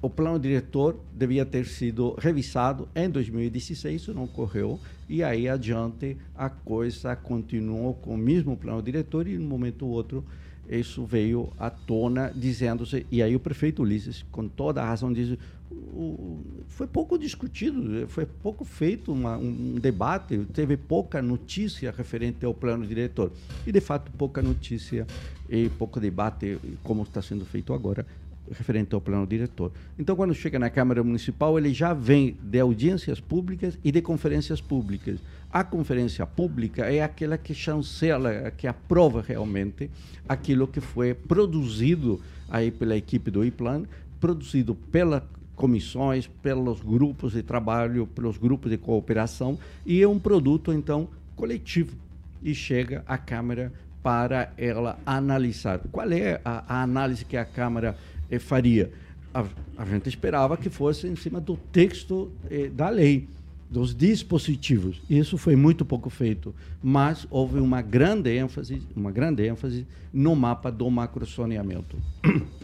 [0.00, 4.78] o plano diretor devia ter sido revisado em 2016, isso não ocorreu,
[5.08, 9.92] e aí adiante a coisa continuou com o mesmo plano diretor e, num momento ou
[9.92, 10.24] outro,
[10.68, 15.38] isso veio à tona, dizendo-se, e aí o prefeito Ulisses, com toda a razão, diz:
[15.70, 22.44] o- foi pouco discutido, foi pouco feito uma- um, um debate, teve pouca notícia referente
[22.44, 23.32] ao plano diretor.
[23.66, 25.06] E, de fato, pouca notícia
[25.48, 28.06] e pouco debate, como está sendo feito agora,
[28.50, 29.70] referente ao plano diretor.
[29.98, 34.60] Então, quando chega na Câmara Municipal, ele já vem de audiências públicas e de conferências
[34.60, 35.18] públicas.
[35.50, 39.90] A conferência pública é aquela que chancela, que aprova realmente
[40.28, 43.84] aquilo que foi produzido aí pela equipe do IPLAN,
[44.20, 45.22] produzido pelas
[45.56, 51.96] comissões, pelos grupos de trabalho, pelos grupos de cooperação, e é um produto, então, coletivo.
[52.42, 55.80] E chega à Câmara para ela analisar.
[55.90, 57.96] Qual é a, a análise que a Câmara
[58.30, 58.92] eh, faria?
[59.34, 59.44] A,
[59.76, 63.26] a gente esperava que fosse em cima do texto eh, da lei.
[63.70, 65.00] Dos dispositivos.
[65.08, 70.70] Isso foi muito pouco feito, mas houve uma grande ênfase, uma grande ênfase no mapa
[70.70, 71.96] do macrozoneamento.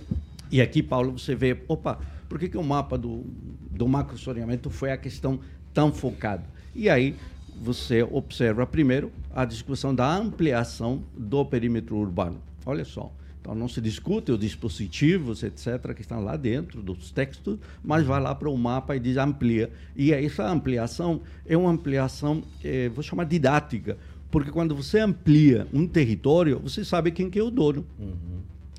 [0.53, 3.25] E aqui, Paulo, você vê, opa, por que, que o mapa do,
[3.73, 5.41] do macrozoneamento foi a questão
[5.73, 6.45] tão focada?
[6.73, 7.17] E aí
[7.61, 12.41] você observa primeiro a discussão da ampliação do perímetro urbano.
[12.65, 13.11] Olha só.
[13.45, 18.19] Então não se discute os dispositivos, etc., que estão lá dentro dos textos, mas vai
[18.19, 19.71] lá para o mapa e diz amplia.
[19.95, 23.99] E essa ampliação é uma ampliação, eh, vou chamar didática,
[24.31, 27.85] porque quando você amplia um território, você sabe quem que é o dono.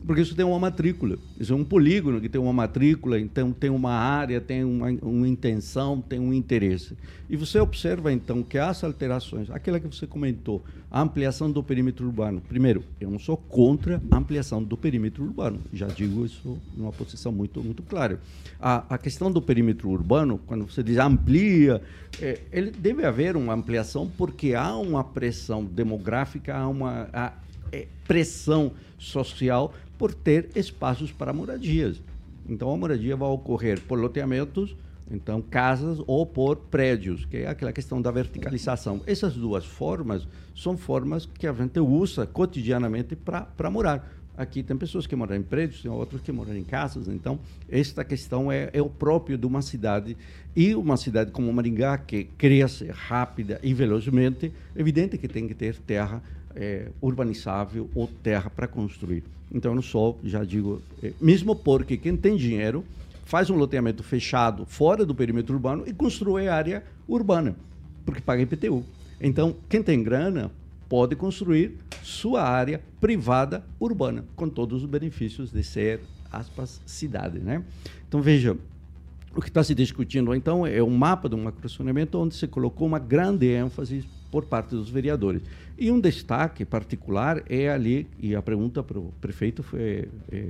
[0.06, 1.18] Porque isso tem uma matrícula.
[1.40, 5.28] Isso é um polígono que tem uma matrícula, então tem uma área, tem uma, uma
[5.28, 6.96] intenção, tem um interesse.
[7.28, 12.06] E você observa, então, que as alterações, aquela que você comentou, a ampliação do perímetro
[12.06, 12.40] urbano.
[12.48, 15.60] Primeiro, eu não sou contra a ampliação do perímetro urbano.
[15.74, 18.20] Já digo isso numa posição muito, muito clara.
[18.62, 21.82] A, a questão do perímetro urbano, quando você diz amplia,
[22.22, 27.34] é, ele deve haver uma ampliação porque há uma pressão demográfica, há uma há,
[27.72, 32.02] é, pressão social por ter espaços para moradias.
[32.48, 34.76] Então a moradia vai ocorrer por loteamentos,
[35.10, 39.02] então casas ou por prédios, que é aquela questão da verticalização.
[39.06, 44.12] Essas duas formas são formas que a gente usa cotidianamente para morar.
[44.38, 47.08] Aqui tem pessoas que moram em prédios, tem outros que moram em casas.
[47.08, 50.18] Então, esta questão é, é o próprio de uma cidade.
[50.54, 55.54] E uma cidade como Maringá, que cresce rápida e velozmente, é evidente que tem que
[55.54, 56.22] ter terra
[56.56, 59.24] é, urbanizável ou terra para construir.
[59.52, 62.84] Então, eu não sou, já digo, é, mesmo porque quem tem dinheiro
[63.26, 67.56] faz um loteamento fechado fora do perímetro urbano e constrói área urbana,
[68.06, 68.84] porque paga IPTU.
[69.20, 70.52] Então, quem tem grana
[70.88, 77.40] pode construir sua área privada urbana, com todos os benefícios de ser, aspas, cidade.
[77.40, 77.64] Né?
[78.08, 78.56] Então, veja,
[79.36, 83.00] o que está se discutindo, então, é um mapa um macrozoneamento onde se colocou uma
[83.00, 85.42] grande ênfase por parte dos vereadores.
[85.78, 90.46] E um destaque particular é ali, e a pergunta para o prefeito foi é,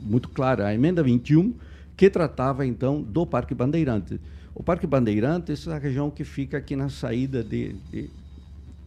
[0.00, 1.54] muito clara, a emenda 21,
[1.96, 4.18] que tratava, então, do Parque Bandeirantes.
[4.54, 8.10] O Parque Bandeirantes é a região que fica aqui na saída de, de,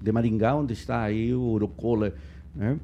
[0.01, 2.13] de Maringá, onde está aí o Urocola,
[2.56, 2.77] né?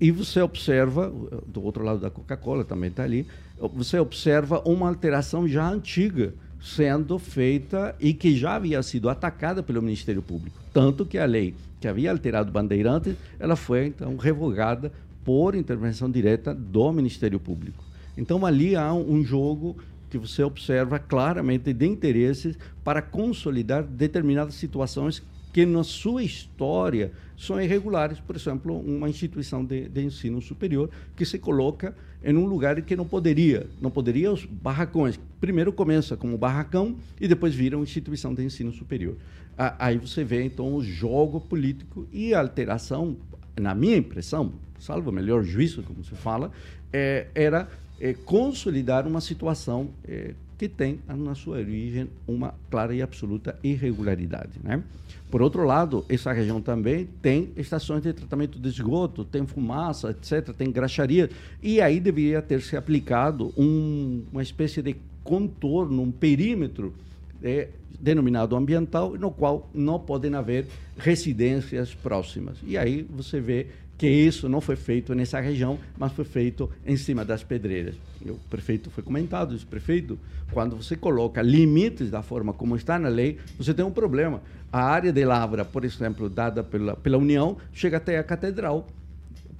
[0.00, 1.12] E você observa,
[1.46, 3.26] do outro lado da Coca-Cola também está ali,
[3.72, 9.82] você observa uma alteração já antiga sendo feita e que já havia sido atacada pelo
[9.82, 10.58] Ministério Público.
[10.72, 14.90] Tanto que a lei que havia alterado Bandeirantes, ela foi então revogada
[15.22, 17.84] por intervenção direta do Ministério Público.
[18.16, 19.76] Então ali há um jogo
[20.08, 25.22] que você observa claramente de interesses para consolidar determinadas situações
[25.52, 28.18] que na sua história são irregulares.
[28.20, 32.96] Por exemplo, uma instituição de, de, ensino superior que se coloca em um lugar que
[32.96, 33.66] não poderia.
[33.80, 35.20] Não poderia os barracões.
[35.40, 39.16] Primeiro começa como barracão e depois vira uma instituição de ensino superior.
[39.56, 43.16] Aí você vê, então, o jogo político e a alteração,
[43.60, 46.50] na minha impressão, salvo o melhor juízo, como se fala,
[46.92, 47.68] é, era
[48.00, 54.52] é, consolidar uma situação é, que tem na sua origem uma clara e absoluta irregularidade.
[54.62, 54.82] Né?
[55.30, 60.54] Por outro lado, essa região também tem estações de tratamento de esgoto, tem fumaça, etc.,
[60.56, 61.28] tem graxaria,
[61.62, 66.94] e aí deveria ter se aplicado um, uma espécie de contorno, um perímetro
[67.42, 72.58] é, denominado ambiental, no qual não podem haver residências próximas.
[72.64, 76.96] E aí você vê que isso não foi feito nessa região, mas foi feito em
[76.96, 77.94] cima das pedreiras.
[78.24, 80.18] E o prefeito foi comentado, esse prefeito,
[80.52, 84.42] quando você coloca limites da forma como está na lei, você tem um problema.
[84.72, 88.86] A área de lavra, por exemplo, dada pela, pela União, chega até a catedral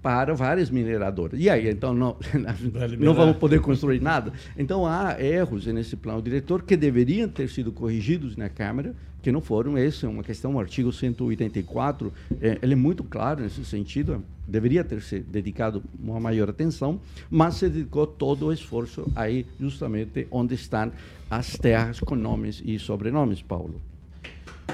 [0.05, 1.41] para várias mineradoras.
[1.41, 2.15] E aí, então, não,
[3.01, 4.35] não vamos poder construir nada?
[4.55, 9.41] Então, há erros nesse plano diretor que deveriam ter sido corrigidos na Câmara, que não
[9.41, 9.79] foram.
[9.79, 14.85] Essa é uma questão, o artigo 184, é, ele é muito claro nesse sentido, deveria
[14.85, 20.55] ter se dedicado uma maior atenção, mas se dedicou todo o esforço aí, justamente, onde
[20.55, 20.93] estão
[21.31, 23.81] as terras com nomes e sobrenomes, Paulo.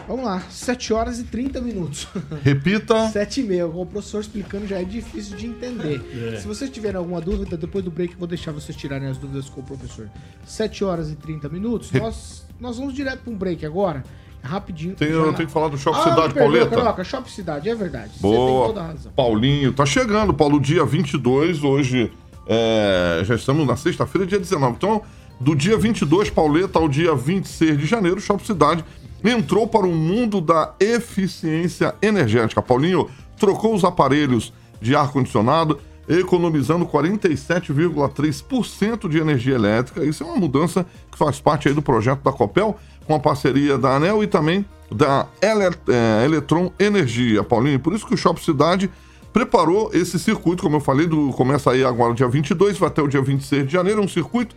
[0.06, 2.08] Vamos lá, 7 horas e 30 minutos.
[2.42, 3.08] Repita.
[3.08, 3.68] 7 e meia.
[3.68, 6.00] Com o professor explicando já é difícil de entender.
[6.34, 6.36] É.
[6.36, 9.48] Se vocês tiverem alguma dúvida, depois do break eu vou deixar vocês tirarem as dúvidas
[9.48, 10.08] com o professor.
[10.46, 11.92] 7 horas e 30 minutos.
[11.92, 14.02] Nós, nós vamos direto para um break agora.
[14.42, 14.94] Rapidinho.
[14.94, 16.76] Tem, eu tenho que falar do Shopping Ah, Cidade perdoa, Pauleta.
[16.76, 18.12] Carioca, Shopping Cidade, é verdade.
[18.14, 18.66] Você tem Boa.
[18.68, 19.12] toda a razão.
[19.12, 22.10] Paulinho, tá chegando, Paulo, dia 22, hoje
[22.46, 24.76] é, já estamos na sexta-feira, dia 19.
[24.76, 25.02] Então,
[25.38, 28.84] do dia 22, Pauleta, ao dia 26 de janeiro, Shopping Cidade
[29.24, 32.62] entrou para o mundo da eficiência energética.
[32.62, 35.78] Paulinho trocou os aparelhos de ar-condicionado,
[36.08, 40.04] economizando 47,3% de energia elétrica.
[40.04, 43.96] Isso é uma mudança que faz parte do projeto da Copel, com a parceria da
[43.96, 47.78] ANEL e também da Ele- é, Eletron Energia, Paulinho.
[47.78, 48.90] Por isso que o Shopping Cidade
[49.32, 53.08] preparou esse circuito, como eu falei, do, começa aí agora dia 22, vai até o
[53.08, 54.56] dia 26 de janeiro, um circuito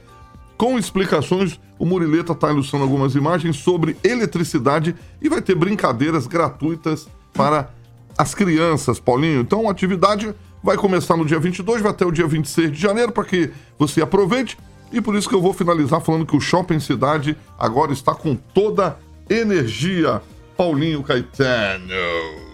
[0.63, 1.59] com explicações.
[1.77, 7.69] O Murileta está ilustrando algumas imagens sobre eletricidade e vai ter brincadeiras gratuitas para
[8.17, 9.41] as crianças, Paulinho.
[9.41, 13.11] Então a atividade vai começar no dia 22, vai até o dia 26 de janeiro
[13.11, 14.57] para que você aproveite.
[14.89, 18.33] E por isso que eu vou finalizar falando que o Shopping Cidade agora está com
[18.33, 18.97] toda
[19.29, 20.21] energia.
[20.55, 21.93] Paulinho Caetano.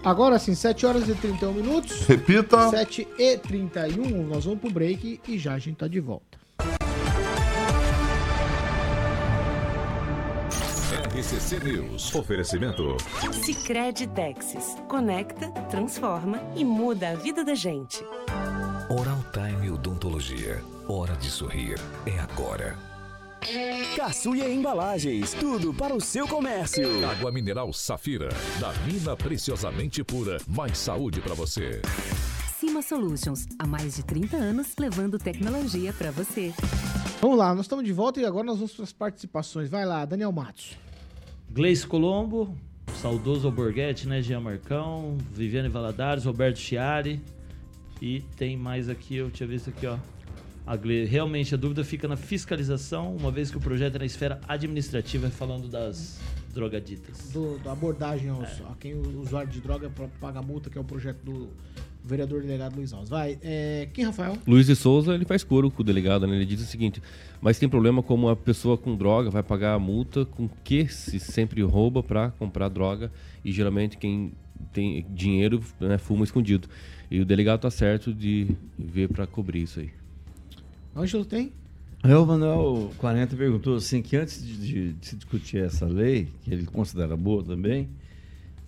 [0.03, 2.07] Agora sim, 7 horas e 31 minutos.
[2.07, 2.69] Repita.
[2.69, 6.28] 7 e 31, nós vamos pro break e já a gente tá de volta.
[11.19, 12.15] RCC News.
[12.15, 12.95] Oferecimento.
[13.43, 14.77] Sicredi Texas.
[14.87, 18.01] Conecta, transforma e muda a vida da gente.
[18.89, 20.63] Oral Time Odontologia.
[20.87, 21.77] Hora de sorrir.
[22.05, 22.77] É agora.
[23.97, 27.05] Caçuia Embalagens, tudo para o seu comércio.
[27.05, 28.29] Água mineral Safira.
[28.57, 30.37] Da mina preciosamente pura.
[30.47, 31.81] Mais saúde para você.
[32.57, 36.53] Cima Solutions, há mais de 30 anos levando tecnologia para você.
[37.19, 39.69] Vamos lá, nós estamos de volta e agora nós vamos para as participações.
[39.69, 40.77] Vai lá, Daniel Matos.
[41.51, 42.55] Gleice Colombo,
[43.01, 44.21] saudoso Alborguete, né?
[44.21, 47.19] Jean Marcão, Viviane Valadares, Roberto Chiari.
[47.99, 49.97] E tem mais aqui, eu tinha visto aqui, ó.
[50.65, 51.05] A Gle...
[51.05, 55.27] Realmente a dúvida fica na fiscalização, uma vez que o projeto é na esfera administrativa,
[55.29, 56.19] falando das
[56.53, 57.31] drogaditas.
[57.31, 60.83] Do, da abordagem aos, a quem o usuário de droga paga multa, que é o
[60.83, 61.49] projeto do
[62.09, 63.09] vereador delegado Luiz Alves.
[63.09, 64.37] Vai, é, quem, Rafael?
[64.47, 66.35] Luiz de Souza, ele faz coro com o delegado, né?
[66.35, 67.01] Ele diz o seguinte:
[67.41, 71.19] mas tem problema como a pessoa com droga vai pagar a multa com que se
[71.19, 73.11] sempre rouba para comprar droga
[73.45, 74.31] e geralmente quem
[74.73, 76.67] tem dinheiro né, fuma escondido.
[77.09, 79.89] E o delegado tá certo de ver para cobrir isso aí.
[80.95, 81.51] Ângelo tem?
[82.03, 86.27] Aí o Manuel 40 perguntou assim que antes de, de- de se discutir essa lei,
[86.43, 87.89] que ele considera boa também,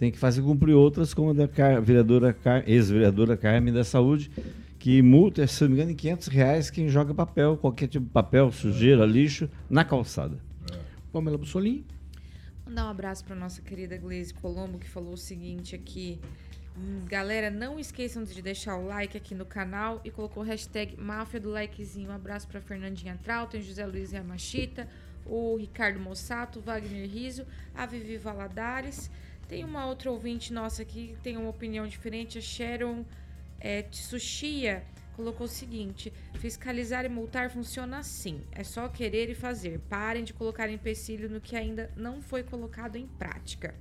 [0.02, 4.32] tem que fazer cumprir outras, como a da Car- vereadora Car- ex-vereadora Carmen da Saúde,
[4.80, 8.12] que multa, se não me engano, em 500 reais quem joga papel, qualquer tipo de
[8.12, 10.40] papel, sujeira, lixo, na calçada.
[11.14, 11.86] Pamela Bussolim.
[12.66, 16.20] Mandar um abraço para nossa querida Gleise Colombo, que falou o seguinte aqui.
[16.76, 21.00] Hum, Galera, não esqueçam de deixar o like aqui no canal e colocou o hashtag
[21.00, 22.10] Máfia do Likezinho.
[22.10, 24.88] Um abraço para Fernandinha Trautem, José Luiz Yamashita,
[25.28, 29.12] o Ricardo Mossato, o Wagner Riso, a Vivi Valadares.
[29.52, 33.04] Tem uma outra ouvinte nossa aqui que tem uma opinião diferente, a Sharon
[33.60, 34.82] é, Tsushia
[35.14, 38.40] colocou o seguinte: fiscalizar e multar funciona assim.
[38.54, 39.82] É só querer e fazer.
[39.90, 43.76] Parem de colocar empecilho no que ainda não foi colocado em prática.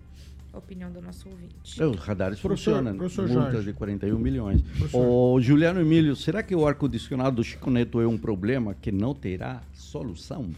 [0.53, 1.81] A opinião do nosso ouvinte.
[1.81, 2.97] É, Os radares Professor- funcionam.
[2.99, 3.67] professor Multa Jorge.
[3.69, 4.65] de 41 milhões.
[4.93, 9.15] Ô, Juliano Emílio, será que o ar-condicionado do Chico Neto é um problema que não
[9.15, 10.51] terá solução?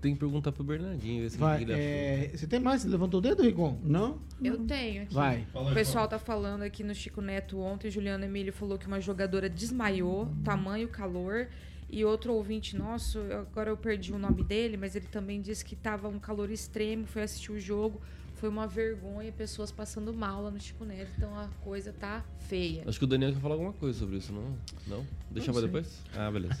[0.00, 1.22] Tem que perguntar pro Bernardinho.
[1.22, 1.84] ver se Vai, ele achou.
[1.84, 2.82] é, você tem mais?
[2.82, 3.78] Você levantou o dedo, Rigon?
[3.84, 4.18] Não.
[4.42, 5.14] Eu tenho aqui.
[5.14, 5.46] Vai.
[5.52, 7.90] O pessoal tá falando aqui no Chico Neto ontem.
[7.90, 11.48] Juliano Emílio falou que uma jogadora desmaiou, tamanho calor.
[11.92, 15.74] E outro ouvinte nosso, agora eu perdi o nome dele, mas ele também disse que
[15.74, 18.00] tava um calor extremo, foi assistir o jogo.
[18.40, 21.10] Foi uma vergonha, pessoas passando mal lá no Chico Neto.
[21.18, 22.82] Então a coisa tá feia.
[22.86, 24.56] Acho que o Daniel quer falar alguma coisa sobre isso, não?
[24.86, 25.04] Não?
[25.30, 26.00] Deixa pra depois?
[26.16, 26.58] Ah, beleza.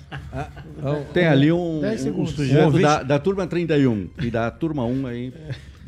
[1.14, 2.32] Tem ali um, um, um segundos.
[2.32, 5.36] sujeito Um da, da turma 31 e da turma 1 aí, de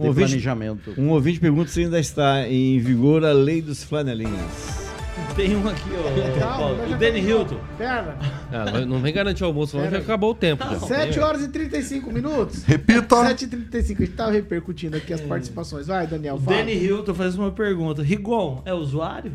[0.02, 0.94] Um ouvinte- planejamento.
[0.98, 4.91] Um ouvinte pergunta se ainda está em vigor a lei dos flanelinhas.
[5.36, 6.40] Tem um aqui, ó.
[6.40, 7.58] Paulo, o Danny Hilton.
[7.76, 8.16] Pera.
[8.52, 10.64] Ah, não vem garantir o almoço, não, já acabou o tempo.
[10.64, 10.78] já.
[10.78, 12.62] 7 horas e 35 minutos.
[12.64, 13.16] Repita.
[13.26, 15.86] 7 e 35 A gente tava repercutindo aqui as participações.
[15.86, 16.56] Vai, Daniel, O fala.
[16.58, 18.02] Danny Hilton faz uma pergunta.
[18.02, 19.32] Rigon, é usuário?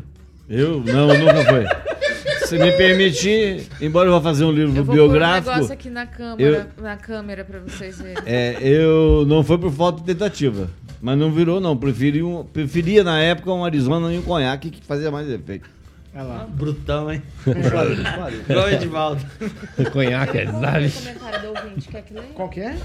[0.48, 0.82] Eu?
[0.82, 1.66] Não, nunca foi.
[2.46, 5.72] Se me permitir, embora eu vá fazer um livro Eu vou pôr um biográfico, negócio
[5.74, 8.16] aqui na câmera, na câmera pra vocês verem.
[8.24, 10.70] é, eu não foi por falta de tentativa.
[11.00, 11.76] Mas não virou, não.
[11.76, 15.68] Preferi um, preferia, na época, um Arizona e um conhaque que fazia mais efeito.
[16.14, 16.46] Olha lá.
[16.46, 17.22] Brutão, hein?
[17.46, 19.24] Igual o Edivaldo.
[19.92, 20.78] Conhaque, é sabe?
[20.80, 22.32] ler o comentário do ouvinte, quer que leia?
[22.34, 22.78] Qual que é?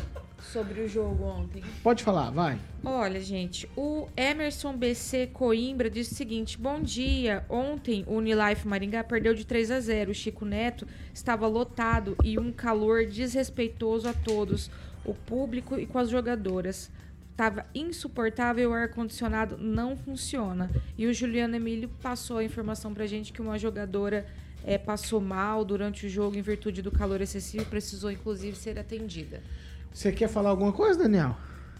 [0.51, 1.63] Sobre o jogo ontem.
[1.81, 2.59] Pode falar, vai.
[2.83, 7.43] Olha, gente, o Emerson BC Coimbra disse o seguinte: Bom dia.
[7.49, 10.11] Ontem o Unilife Maringá perdeu de 3 a 0.
[10.11, 14.69] O Chico Neto estava lotado e um calor desrespeitoso a todos,
[15.03, 16.91] o público e com as jogadoras.
[17.35, 20.69] Tava insuportável, o ar-condicionado não funciona.
[20.97, 24.25] E o Juliano Emílio passou a informação pra gente que uma jogadora
[24.63, 28.77] eh, passou mal durante o jogo em virtude do calor excessivo e precisou, inclusive, ser
[28.77, 29.41] atendida.
[29.91, 31.35] Você quer falar alguma coisa, Daniel?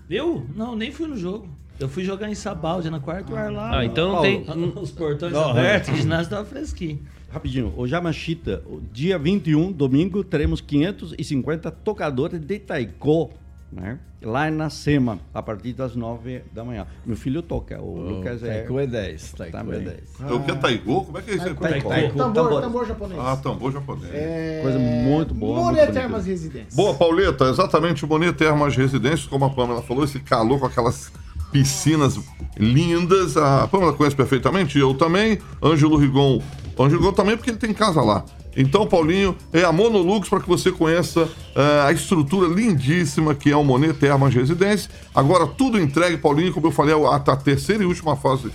[0.10, 0.46] Eu?
[0.56, 1.48] Não, nem fui no jogo.
[1.80, 3.80] Eu fui jogar em Sabaldi, na quarto ar lá.
[3.80, 5.94] Ah, então não Paulo, tem- Os portões Não, abertos, é.
[5.94, 7.00] o ginásio tava fresquinho.
[7.32, 13.32] Rapidinho, o Jamachita, dia 21, domingo, teremos 550 tocadores de taiko
[13.74, 14.00] né?
[14.22, 16.88] Lá na SEMA, a partir das 9 da manhã.
[17.06, 18.60] Meu filho toca, o Lucas é.
[18.60, 19.80] Taiko é 10, Taiko também.
[19.80, 20.00] é 10.
[20.22, 21.06] É o que é Taiko?
[21.06, 21.48] Como é que é isso?
[21.48, 21.56] aí?
[21.56, 21.90] Taiko.
[21.90, 22.18] Taiko.
[22.18, 22.62] Tambor, Tambor.
[22.62, 23.20] tambor japonês.
[23.22, 24.14] Ah, tambor japonês.
[24.14, 24.60] É...
[24.62, 25.60] Coisa muito boa.
[25.60, 26.00] Monet bonita.
[26.00, 26.70] Termas Residência.
[26.74, 31.12] Boa, Pauleta, exatamente, Monet Termas Residências, como a Pamela falou, esse calor com aquelas
[31.52, 32.18] piscinas
[32.58, 33.36] lindas.
[33.36, 35.38] A Pamela conhece perfeitamente, eu também.
[35.62, 36.42] Ângelo Rigon.
[36.80, 38.24] Ângelo Rigon também, porque ele tem casa lá.
[38.56, 43.56] Então, Paulinho, é a Monolux para que você conheça eh, a estrutura lindíssima que é
[43.56, 44.90] o Monet Termas Residência.
[45.14, 48.52] Agora, tudo entregue, Paulinho, como eu falei, a, a terceira e última fase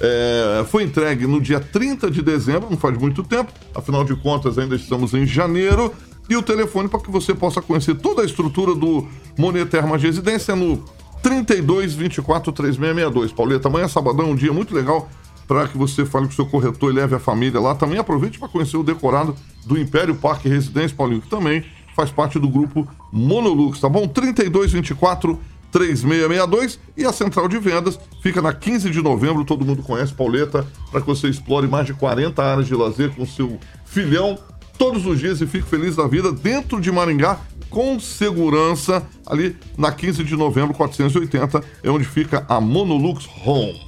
[0.00, 4.58] é, foi entregue no dia 30 de dezembro, não faz muito tempo, afinal de contas
[4.58, 5.92] ainda estamos em janeiro.
[6.28, 10.52] E o telefone para que você possa conhecer toda a estrutura do Monet Termas Residência
[10.52, 10.82] é no
[11.22, 13.32] 32 24 3662.
[13.32, 15.08] Pauleta, amanhã sabadão é um dia muito legal
[15.50, 17.74] para que você fale com o seu corretor e leve a família lá.
[17.74, 19.34] Também aproveite para conhecer o decorado
[19.66, 21.64] do Império Parque Residência, Paulinho, que também
[21.96, 24.06] faz parte do grupo Monolux, tá bom?
[24.06, 25.36] 32 24
[25.72, 30.64] 3662 e a central de vendas fica na 15 de novembro, todo mundo conhece Pauleta,
[30.88, 34.38] para que você explore mais de 40 áreas de lazer com seu filhão
[34.78, 39.90] todos os dias e fique feliz da vida dentro de Maringá com segurança ali na
[39.90, 43.80] 15 de novembro 480 é onde fica a Monolux Home.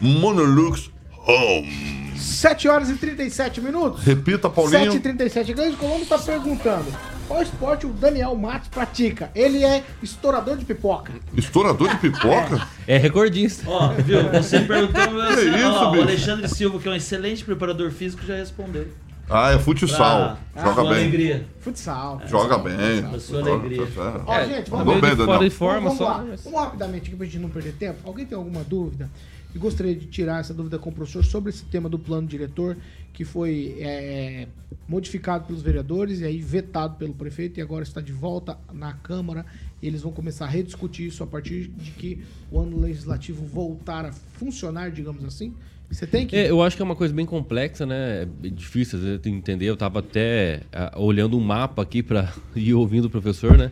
[0.00, 0.92] Monolux
[1.28, 2.16] Home.
[2.16, 4.02] 7 horas e 37 minutos.
[4.04, 4.84] Repita, Paulinho.
[4.92, 6.86] 7 e 37 Grande Colombo está perguntando
[7.28, 9.30] qual esporte o Daniel Matos pratica.
[9.34, 11.12] Ele é estourador de pipoca.
[11.36, 12.66] Estourador de pipoca?
[12.86, 13.68] É recordista.
[13.68, 14.22] Ó, viu?
[14.32, 16.02] Você perguntou, meu, Que isso, ó, o bicho?
[16.04, 18.88] Alexandre Silva, que é um excelente preparador físico, já respondeu.
[19.30, 20.38] Ah, é futsal.
[20.54, 20.92] Pra Joga sua bem.
[21.02, 21.46] alegria.
[21.60, 22.22] Futsal.
[22.26, 22.72] Joga bem.
[23.18, 23.86] Joga- alegria.
[23.94, 25.00] tá Ó, gente, vamos ver.
[25.02, 25.26] bem, Daniel.
[25.26, 26.04] Fora de forma vamos, só.
[26.04, 26.24] lá.
[26.44, 27.98] Vamos rapidamente aqui pra gente não perder tempo.
[28.06, 29.10] Alguém tem alguma dúvida?
[29.54, 32.76] E gostaria de tirar essa dúvida com o professor sobre esse tema do plano diretor
[33.14, 34.46] que foi é,
[34.86, 39.44] modificado pelos vereadores e aí vetado pelo prefeito e agora está de volta na Câmara.
[39.82, 44.12] Eles vão começar a rediscutir isso a partir de que o ano legislativo voltar a
[44.12, 45.54] funcionar, digamos assim.
[45.90, 46.36] Você tem que.
[46.36, 48.28] É, eu acho que é uma coisa bem complexa, né?
[48.44, 49.64] É difícil de entender.
[49.64, 53.70] Eu estava até ah, olhando um mapa aqui para ir ouvindo o professor, né?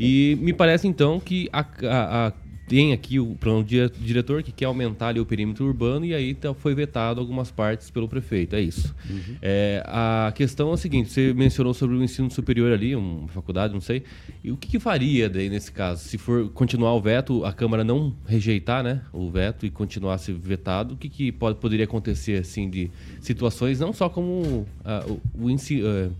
[0.00, 2.32] E me parece então que a, a- a-
[2.68, 6.34] tem aqui o plano di- diretor que quer aumentar ali o perímetro urbano e aí
[6.34, 8.54] tá- foi vetado algumas partes pelo prefeito.
[8.54, 8.94] É isso.
[9.40, 13.72] É, a questão é a seguinte: você mencionou sobre o ensino superior ali, uma faculdade,
[13.74, 14.02] não sei.
[14.44, 16.04] E o que, que faria daí nesse caso?
[16.04, 20.32] Se for continuar o veto, a Câmara não rejeitar né, o veto e continuar se
[20.32, 22.90] vetado, o que, que pode, poderia acontecer assim de
[23.20, 26.10] situações, não só como ah, o, o ensi- ah,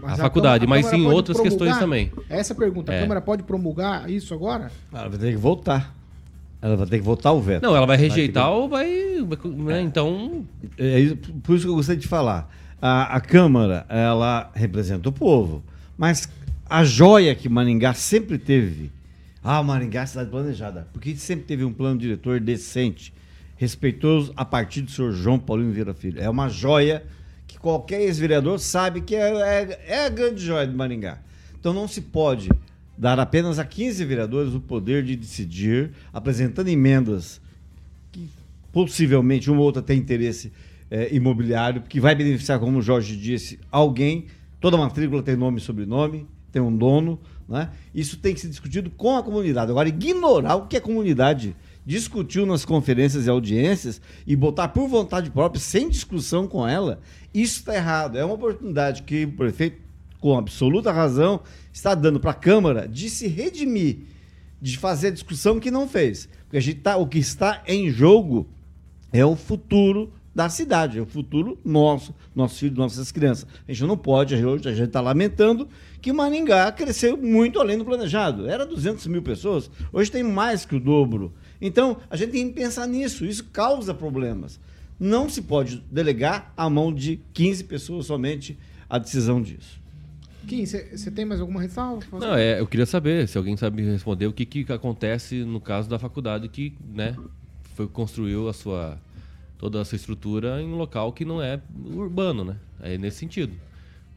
[0.00, 1.80] Mas a faculdade, Câmara- a mas pode outras questões promulgar?
[1.80, 2.12] também.
[2.30, 2.92] Essa é a pergunta.
[2.92, 3.00] A É.
[3.02, 4.70] Câmara pode promulgar isso agora?
[4.92, 5.94] Ela vai ter que voltar.
[6.60, 7.62] Ela vai ter que votar o veto.
[7.62, 8.86] Não, ela vai rejeitar que- ou vai.
[9.26, 10.44] vai- né, Então.
[10.78, 12.48] É isso- por isso que eu gostei de falar.
[12.80, 15.62] A, a Câmara, ela representa o povo.
[15.98, 16.28] Mas
[16.68, 18.90] a joia que Maringá sempre teve.
[19.44, 20.86] Ah, Maringá é cidade planejada.
[20.92, 23.12] Porque sempre teve um plano diretor decente,
[23.56, 26.20] respeitoso a partir do senhor João Paulino Vieira Filho.
[26.20, 27.02] É uma joia
[27.62, 31.18] qualquer ex-vereador sabe que é, é- é a grande joia de Maringá.
[31.58, 32.50] Então não se pode
[32.98, 37.40] dar apenas a 15 vereadores o poder de decidir, apresentando emendas
[38.10, 38.28] que
[38.72, 40.52] possivelmente uma ou outra tem interesse
[40.90, 44.26] eh, imobiliário, que vai beneficiar, como o Jorge disse, alguém.
[44.60, 47.18] Toda matrícula tem nome e sobrenome, tem um dono.
[47.48, 47.70] Né?
[47.94, 49.70] Isso tem que ser discutido com a comunidade.
[49.70, 55.30] Agora, ignorar o que a comunidade discutiu nas conferências e audiências e botar por vontade
[55.30, 57.00] própria, sem discussão com ela,
[57.34, 58.16] isso está errado.
[58.16, 59.80] É uma oportunidade que o prefeito,
[60.20, 61.40] com absoluta razão,
[61.72, 64.12] está dando para a Câmara de se redimir
[64.62, 66.28] de fazer a discussão que não fez.
[66.44, 68.46] Porque a gente tá, o que está em jogo
[69.12, 73.46] é o futuro da cidade, é o futuro nosso, nossos filhos, nossas crianças.
[73.68, 75.68] A gente não pode, hoje a gente está lamentando
[76.00, 78.48] que Maringá cresceu muito além do planejado.
[78.48, 81.32] Era 200 mil pessoas, hoje tem mais que o dobro.
[81.64, 84.58] Então, a gente tem que pensar nisso, isso causa problemas.
[84.98, 88.58] Não se pode delegar à mão de 15 pessoas somente
[88.90, 89.80] a decisão disso.
[90.46, 92.04] Kim, você tem mais alguma ressalva?
[92.18, 95.88] Não, é, eu queria saber, se alguém sabe responder, o que, que acontece no caso
[95.88, 97.16] da faculdade que, né,
[97.74, 98.98] foi, construiu a sua,
[99.56, 101.60] toda a sua estrutura em um local que não é
[101.94, 102.56] urbano, né?
[102.80, 103.52] É nesse sentido.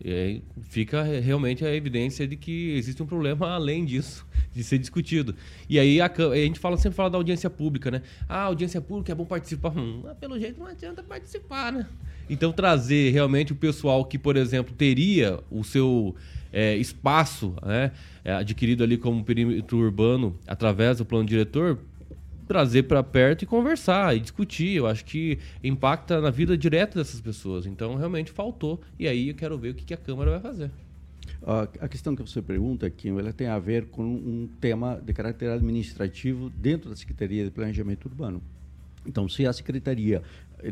[0.03, 4.25] E aí fica re- realmente a evidência de que existe um problema além disso,
[4.55, 5.35] de ser discutido.
[5.69, 8.01] E aí a, a gente fala, sempre fala da audiência pública, né?
[8.27, 9.77] Ah, audiência pública é bom participar.
[9.77, 11.85] Hum, pelo jeito não adianta participar, né?
[12.29, 16.15] Então trazer realmente o pessoal que, por exemplo, teria o seu
[16.51, 17.91] é, espaço né,
[18.23, 21.77] é, adquirido ali como perímetro urbano através do plano diretor,
[22.47, 24.77] trazer para perto e conversar e discutir.
[24.77, 27.65] Eu acho que impacta na vida direta dessas pessoas.
[27.65, 28.81] Então realmente faltou.
[28.97, 30.71] E aí eu quero ver o que a Câmara vai fazer.
[31.79, 35.51] A questão que você pergunta, Kim, ela tem a ver com um tema de caráter
[35.51, 38.41] administrativo dentro da Secretaria de Planejamento Urbano.
[39.05, 40.23] Então, se a Secretaria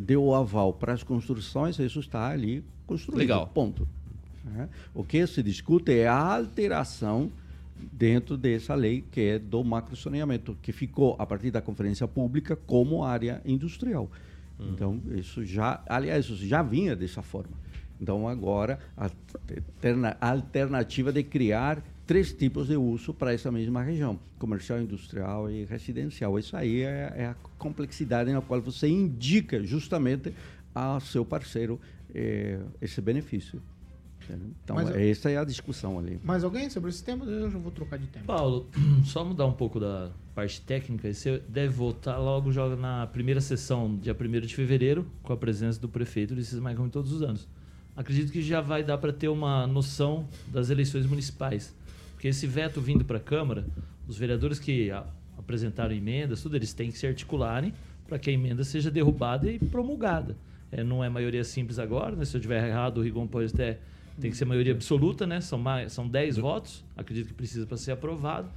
[0.02, 3.20] deu o aval para as construções, isso está ali construído.
[3.20, 3.48] Legal.
[3.54, 3.88] Ponto.
[4.44, 4.68] né?
[4.96, 7.32] O que se discute é a alteração
[7.92, 13.04] dentro dessa lei que é do macrosaneamento, que ficou a partir da conferência pública como
[13.04, 14.10] área industrial.
[14.60, 17.63] Então, isso já, aliás, isso já vinha dessa forma.
[18.04, 23.82] Então, agora, a alterna- a alternativa de criar três tipos de uso para essa mesma
[23.82, 26.38] região: comercial, industrial e residencial.
[26.38, 30.34] Isso aí é, é a complexidade na qual você indica justamente
[30.76, 31.80] ao seu parceiro
[32.14, 33.62] eh, esse benefício.
[34.64, 36.20] Então, Mas eu- essa é a discussão ali.
[36.24, 37.24] Mais alguém sobre esse tema?
[37.26, 38.26] Eu já vou trocar de tema.
[38.26, 38.68] Paulo,
[39.06, 43.96] só mudar um pouco da parte técnica, você deve voltar logo joga na primeira sessão,
[43.98, 47.48] dia 1 de fevereiro, com a presença do prefeito Ulisses Maicon como todos os anos.
[47.96, 51.76] Acredito que já vai dar para ter uma noção das eleições municipais.
[52.14, 53.66] Porque esse veto vindo para a Câmara,
[54.08, 54.90] os vereadores que
[55.38, 57.74] apresentaram emendas, tudo, eles têm que se articularem
[58.08, 60.36] para que a emenda seja derrubada e promulgada.
[60.72, 62.26] É, não é maioria simples agora, né?
[62.26, 63.80] se eu tiver errado, o Rigon pode até.
[64.20, 65.42] Tem que ser maioria absoluta, né?
[65.42, 68.48] São, mais, são 10 votos, acredito que precisa para ser aprovado.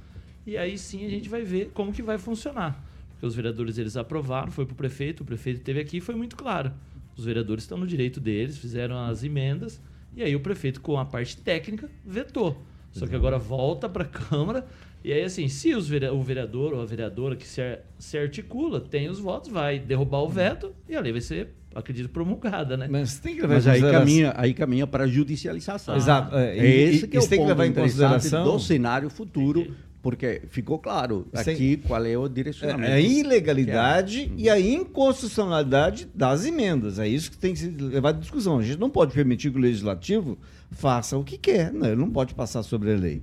[0.45, 2.83] E aí sim a gente vai ver como que vai funcionar.
[3.11, 6.35] Porque os vereadores eles aprovaram, foi para o prefeito, o prefeito esteve aqui foi muito
[6.35, 6.71] claro.
[7.17, 9.81] Os vereadores estão no direito deles, fizeram as emendas,
[10.15, 12.61] e aí o prefeito, com a parte técnica, vetou.
[12.91, 14.65] Só que agora volta para a Câmara,
[15.03, 17.61] e aí assim, se os vere- o vereador ou a vereadora que se,
[17.99, 22.09] se articula, tem os votos, vai derrubar o veto, e a lei vai ser, acredito,
[22.09, 22.87] promulgada, né?
[22.89, 25.95] Mas tem que levar em Mas aí caminha, aí caminha para a judicialização.
[25.95, 28.43] Exato, é, É, esse e- que é isso o tem que ponto levar em consideração-
[28.45, 32.89] do cenário futuro, porque ficou claro Sem- aqui qual é o direcionamento.
[32.91, 36.99] É a ilegalidade e a inconstitucionalidade das emendas.
[36.99, 38.59] É isso que tem que ser levado em discussão.
[38.59, 40.37] A gente não pode permitir que o legislativo
[40.71, 41.73] faça o que quer.
[41.73, 43.21] Não, ele não pode passar sobre a lei.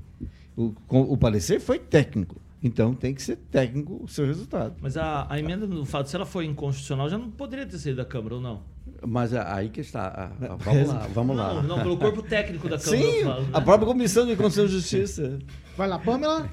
[0.57, 2.41] O, o parecer foi técnico.
[2.62, 4.75] Então tem que ser técnico o seu resultado.
[4.81, 7.99] Mas a, a emenda, no fato, se ela for inconstitucional, já não poderia ter saído
[7.99, 8.62] da Câmara ou não?
[9.07, 10.30] Mas aí que está.
[10.59, 11.55] vamos lá, vamos lá.
[11.55, 13.03] Não, não, pelo corpo técnico da Câmara.
[13.03, 13.49] Sim, eu falo, né?
[13.53, 15.39] a própria Comissão de Constituição e Justiça.
[15.76, 16.49] Vai lá, Pamela.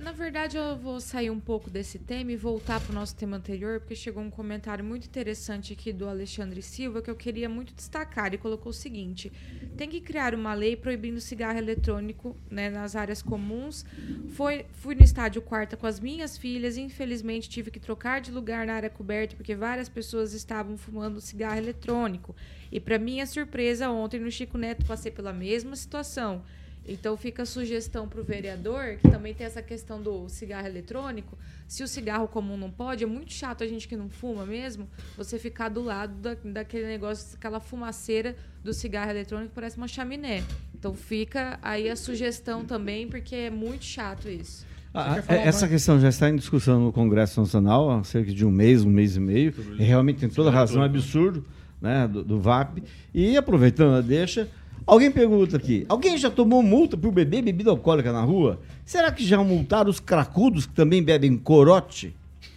[0.00, 3.36] Na verdade, eu vou sair um pouco desse tema e voltar para o nosso tema
[3.36, 7.74] anterior, porque chegou um comentário muito interessante aqui do Alexandre Silva que eu queria muito
[7.74, 8.28] destacar.
[8.28, 9.30] Ele colocou o seguinte:
[9.76, 13.84] tem que criar uma lei proibindo cigarro eletrônico né, nas áreas comuns.
[14.30, 18.32] Foi, fui no estádio quarta com as minhas filhas, e infelizmente tive que trocar de
[18.32, 22.34] lugar na área coberta porque várias pessoas estavam fumando cigarro eletrônico.
[22.72, 26.42] E para minha surpresa, ontem no Chico Neto passei pela mesma situação.
[26.86, 31.38] Então fica a sugestão para o vereador, que também tem essa questão do cigarro eletrônico.
[31.68, 34.88] Se o cigarro comum não pode, é muito chato a gente que não fuma mesmo,
[35.16, 39.86] você ficar do lado da, daquele negócio, aquela fumaceira do cigarro eletrônico que parece uma
[39.88, 40.42] chaminé.
[40.74, 44.66] Então fica aí a sugestão também, porque é muito chato isso.
[44.92, 48.50] Ah, é- essa questão já está em discussão no Congresso Nacional há cerca de um
[48.50, 49.54] mês, um mês e meio.
[49.78, 51.44] E realmente tem toda a razão, é um absurdo
[51.80, 52.82] né, do, do VAP.
[53.14, 54.48] E aproveitando a deixa,
[54.86, 58.60] alguém pergunta aqui: alguém já tomou multa por beber bebida alcoólica na rua?
[58.84, 62.14] Será que já multaram os cracudos que também bebem corote?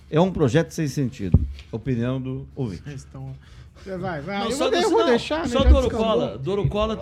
[0.10, 1.40] É um projeto sem sentido.
[1.72, 2.84] Opinião do ouvinte.
[2.94, 3.34] Estão...
[3.86, 4.40] Vai, vai.
[4.40, 5.48] Não, eu só vou, do, vou deixar, né?
[5.48, 6.38] Só Já do.
[6.38, 6.52] Do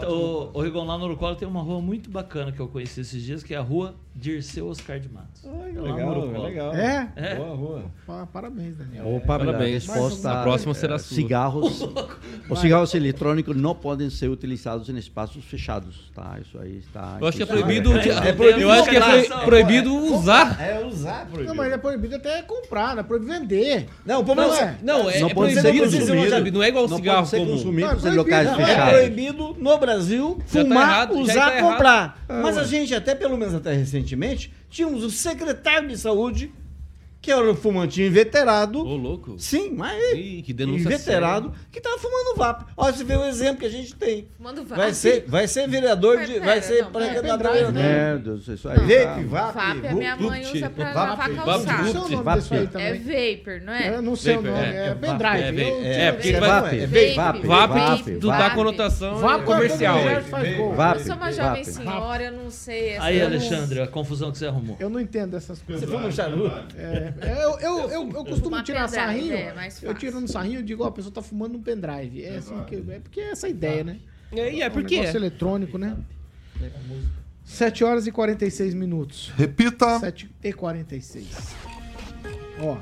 [0.09, 3.21] o, o Rigon lá no Orucola tem uma rua muito bacana que eu conheci esses
[3.21, 5.41] dias, que é a rua Dirceu Oscar de Matos.
[5.45, 6.47] Ai, É legal, Orucola.
[6.49, 6.73] legal.
[6.75, 7.09] É?
[7.15, 7.35] É.
[7.35, 7.83] Boa rua.
[8.05, 9.07] Pa- Parabéns, Daniel.
[9.15, 9.89] Opa, Parabéns.
[9.89, 11.15] a resposta, A próxima será eh, sua.
[11.15, 11.81] Cigarros,
[12.49, 16.37] os cigarros eletrônicos não podem ser utilizados em espaços fechados, tá?
[16.41, 17.17] Isso aí está.
[17.21, 18.61] Eu acho que é inclusive- proibido.
[18.61, 20.61] eu acho que é pro- proibido usar.
[20.61, 23.87] É usar Não, mas é proibido até comprar, não é proibido vender.
[24.05, 26.29] Não, o Não, é, não, é, Não é pode ser proibido, consumido.
[26.29, 26.51] sabe?
[26.51, 27.51] Não é igual Não cigarro pode ser comum.
[27.53, 28.61] consumido Não, é em locais proibido.
[28.69, 28.93] É fechados.
[28.93, 32.21] proibido no Brasil tá fumar, usar, tá comprar.
[32.27, 36.51] Mas a gente, até pelo menos até recentemente, tínhamos o secretário de saúde,
[37.21, 38.79] que era um fumantinho inveterado.
[38.79, 39.35] Ô, louco.
[39.37, 42.65] Sim, mas Ih, que denúncia inveterado, que tava fumando vape.
[42.75, 44.27] Olha, você vê o exemplo que a gente tem.
[44.37, 44.93] Fumando Vai vape.
[44.95, 46.33] ser, vai ser vereador de.
[46.33, 47.73] pera, Vai ser pré-candidato a vereador.
[47.73, 48.09] né?
[48.13, 48.77] Meu Deus, isso aí.
[48.77, 49.53] Vape, vape.
[49.53, 51.83] Vape, a minha mãe usa pra lavar calçado.
[51.93, 53.37] Não sei o nome disso aí É também.
[53.37, 53.95] vapor, não é?
[53.95, 55.61] Eu não sei o nome, é, é, é pendrive.
[55.61, 59.99] é, é, porque É vai- vape, é VAP vape, do, dá conotação é comercial.
[60.75, 60.99] Vape.
[60.99, 62.89] Eu sou uma jovem senhora, eu não sei.
[62.93, 64.75] essa Aí, Alexandre, a confusão que você arrumou.
[64.79, 65.83] Eu não entendo essas coisas.
[65.87, 66.51] Você fuma um charuto?
[66.77, 69.33] É, é, eu, eu, eu, eu costumo Uma tirar pendrive, sarrinho.
[69.33, 72.23] é, mais eu tiro no sarrinho e digo, ó, a pessoa tá fumando um pendrive.
[72.23, 72.75] É assim que.
[72.75, 73.99] É porque é essa ideia, né?
[74.31, 75.97] É, e é um porque negócio eletrônico, né?
[77.43, 79.31] 7 horas e 46 minutos.
[79.35, 79.99] Repita.
[79.99, 81.55] 7 e 46.
[82.59, 82.77] Ó,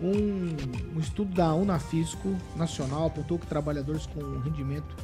[0.00, 4.96] um, um estudo da Unafisco Nacional apontou que trabalhadores com rendimento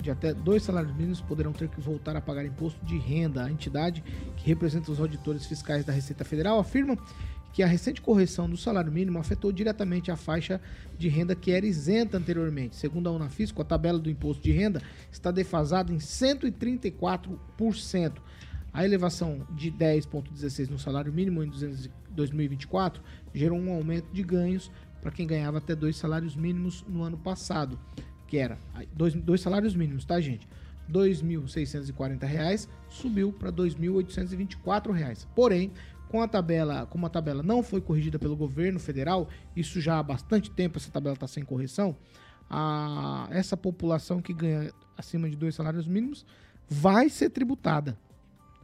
[0.00, 3.44] de até dois salários mínimos poderão ter que voltar a pagar imposto de renda.
[3.44, 4.04] A entidade
[4.36, 6.96] que representa os auditores fiscais da Receita Federal afirma
[7.56, 10.60] que a recente correção do salário mínimo afetou diretamente a faixa
[10.98, 12.76] de renda que era isenta anteriormente.
[12.76, 18.12] Segundo a Unafisco, a tabela do imposto de renda está defasada em 134%.
[18.74, 21.50] A elevação de 10,16 no salário mínimo em
[22.10, 23.02] 2024
[23.32, 27.80] gerou um aumento de ganhos para quem ganhava até dois salários mínimos no ano passado,
[28.26, 28.58] que era
[28.92, 30.46] dois, dois salários mínimos, tá, gente?
[30.88, 35.26] R$ 2.640 subiu para R$ 2.824.
[35.34, 35.72] Porém,
[36.08, 40.02] com a tabela, como a tabela não foi corrigida pelo governo federal, isso já há
[40.02, 41.96] bastante tempo essa tabela está sem correção,
[42.48, 46.24] a, essa população que ganha acima de dois salários mínimos
[46.68, 47.98] vai ser tributada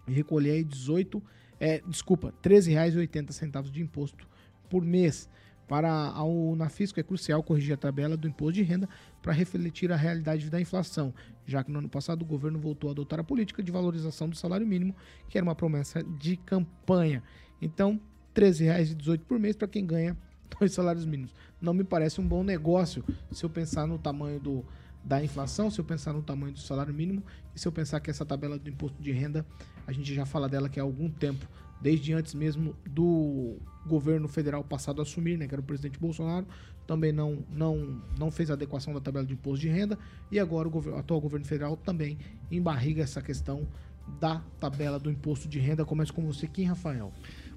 [0.07, 1.22] e recolher aí 18,
[1.61, 4.26] é, desculpa, R$ 13,80 de imposto
[4.68, 5.28] por mês.
[5.72, 8.86] Para a Unafisco é crucial corrigir a tabela do imposto de renda
[9.22, 11.14] para refletir a realidade da inflação,
[11.46, 14.36] já que no ano passado o governo voltou a adotar a política de valorização do
[14.36, 14.94] salário mínimo,
[15.30, 17.22] que era uma promessa de campanha.
[17.58, 17.98] Então,
[18.36, 20.14] R$ 13,18 por mês para quem ganha
[20.60, 21.34] dois salários mínimos.
[21.58, 24.62] Não me parece um bom negócio se eu pensar no tamanho do,
[25.02, 27.22] da inflação, se eu pensar no tamanho do salário mínimo
[27.56, 29.46] e se eu pensar que essa tabela do imposto de renda,
[29.86, 31.48] a gente já fala dela que há algum tempo,
[31.83, 33.57] desde antes mesmo do
[33.87, 36.47] governo federal passado assumir, né, que era o presidente Bolsonaro,
[36.87, 39.99] também não, não, não fez adequação da tabela de imposto de renda
[40.30, 42.18] e agora o, governo, atual governo federal também
[42.51, 43.66] embarriga essa questão
[44.20, 45.85] da tabela do imposto de renda.
[45.85, 47.12] Começo com você, Kim Rafael.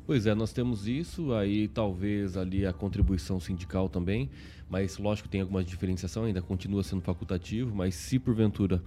[0.05, 4.29] Pois é, nós temos isso, aí talvez ali a contribuição sindical também,
[4.69, 8.83] mas lógico tem alguma diferenciação, ainda continua sendo facultativo, mas se porventura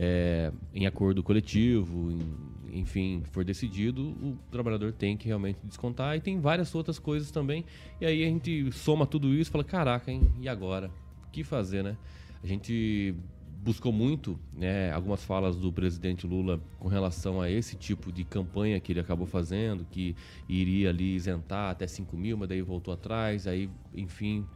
[0.00, 6.20] é, em acordo coletivo, em, enfim, for decidido, o trabalhador tem que realmente descontar e
[6.20, 7.64] tem várias outras coisas também.
[8.00, 10.88] E aí a gente soma tudo isso e fala, caraca, hein, e agora?
[11.26, 11.96] O que fazer, né?
[12.40, 13.12] A gente
[13.60, 18.78] buscou muito né, algumas falas do presidente Lula com relação a esse tipo de campanha
[18.78, 20.14] que ele acabou fazendo, que
[20.48, 24.46] iria ali isentar até 5 mil, mas daí voltou atrás, aí, enfim.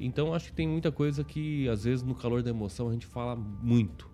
[0.00, 3.04] Então acho que tem muita coisa que, às vezes, no calor da emoção, a gente
[3.04, 4.13] fala muito.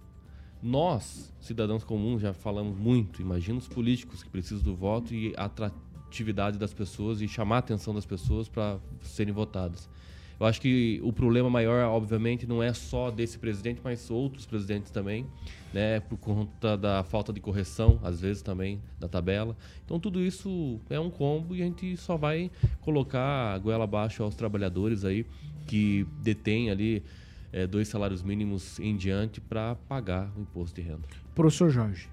[0.62, 3.22] Nós, cidadãos comuns, já falamos muito.
[3.22, 7.94] Imagina os políticos que precisam do voto e atratividade das pessoas e chamar a atenção
[7.94, 9.88] das pessoas para serem votadas.
[10.38, 14.90] Eu acho que o problema maior, obviamente, não é só desse presidente, mas outros presidentes
[14.90, 15.26] também,
[15.72, 16.00] né?
[16.00, 19.54] Por conta da falta de correção, às vezes também, da tabela.
[19.84, 22.50] Então tudo isso é um combo e a gente só vai
[22.80, 25.26] colocar a goela abaixo aos trabalhadores aí
[25.66, 27.02] que detêm ali
[27.53, 31.07] é, dois salários mínimos em diante para pagar o imposto de renda.
[31.34, 32.09] Professor Jorge.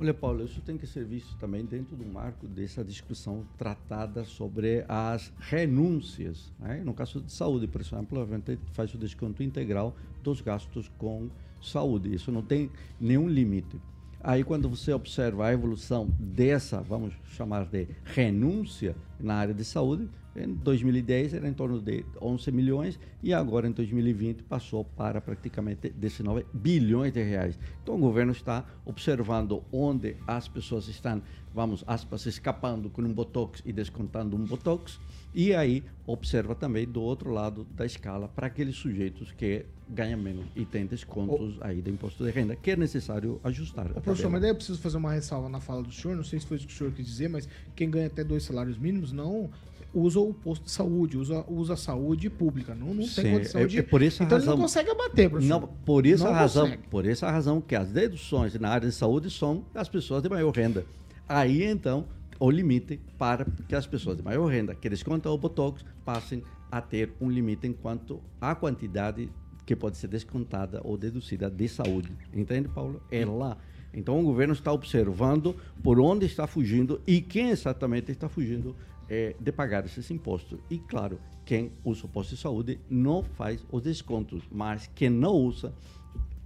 [0.00, 4.84] Olha, Paulo, isso tem que ser visto também dentro do marco dessa discussão tratada sobre
[4.88, 6.52] as renúncias.
[6.58, 6.82] Né?
[6.84, 11.30] No caso de saúde, por exemplo, a gente faz o desconto integral dos gastos com
[11.62, 12.12] saúde.
[12.12, 12.68] Isso não tem
[13.00, 13.80] nenhum limite.
[14.24, 20.08] Aí, quando você observa a evolução dessa, vamos chamar de renúncia na área de saúde,
[20.34, 25.90] em 2010 era em torno de 11 milhões e agora em 2020 passou para praticamente
[25.90, 27.58] 19 bilhões de reais.
[27.82, 31.22] Então o governo está observando onde as pessoas estão,
[31.54, 34.98] vamos, aspas, escapando com um botox e descontando um botox
[35.34, 40.46] e aí observa também do outro lado da escala para aqueles sujeitos que ganham menos
[40.54, 41.64] e têm descontos oh.
[41.64, 43.90] aí do imposto de renda, que é necessário ajustar.
[43.94, 46.40] Oh, professor, mas daí eu preciso fazer uma ressalva na fala do senhor, não sei
[46.40, 49.12] se foi isso que o senhor quis dizer, mas quem ganha até dois salários mínimos
[49.12, 49.50] não
[49.94, 52.74] usa o posto de saúde, usa, usa a saúde pública.
[52.74, 53.78] Não, não tem condição é, de.
[53.78, 55.60] É por essa então razão, ele não consegue abater, professor.
[55.60, 56.88] Não, por essa não razão, consegue.
[56.88, 60.50] por essa razão que as deduções na área de saúde são das pessoas de maior
[60.50, 60.84] renda.
[61.28, 62.06] Aí então
[62.38, 66.80] o limite para que as pessoas de maior renda que descontam o botox passem a
[66.80, 69.30] ter um limite enquanto a quantidade
[69.64, 72.12] que pode ser descontada ou deduzida de saúde.
[72.34, 73.00] Entende, Paulo?
[73.10, 73.56] É lá.
[73.94, 78.74] Então o governo está observando por onde está fugindo e quem exatamente está fugindo
[79.12, 80.58] é, de pagar esses impostos.
[80.70, 85.34] E claro, quem usa o posto de saúde não faz os descontos, mas quem não
[85.34, 85.74] usa,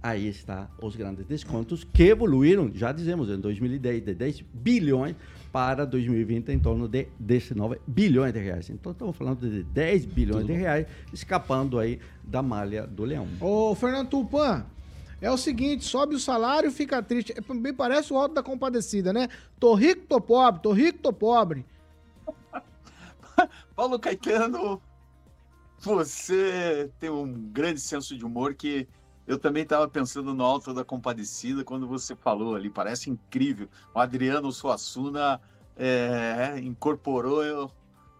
[0.03, 5.15] aí está os grandes descontos que evoluíram, já dizemos, em 2010 de 10 bilhões
[5.49, 8.69] para 2020 em torno de 19 bilhões de reais.
[8.69, 13.25] Então estamos falando de 10 bilhões Tudo de reais escapando aí da malha do leão.
[13.39, 14.65] Ô, Fernando Tupan,
[15.21, 17.33] é o seguinte, sobe o salário, fica triste.
[17.33, 19.29] É, Me parece o alto da compadecida, né?
[19.57, 21.65] Tô rico, tô pobre, tô rico, tô pobre.
[23.75, 24.81] Paulo Caetano,
[25.79, 28.87] você tem um grande senso de humor que
[29.25, 33.67] eu também estava pensando no Alto da Compadecida quando você falou ali, parece incrível.
[33.93, 35.41] O Adriano Suassuna
[35.75, 37.71] é, incorporou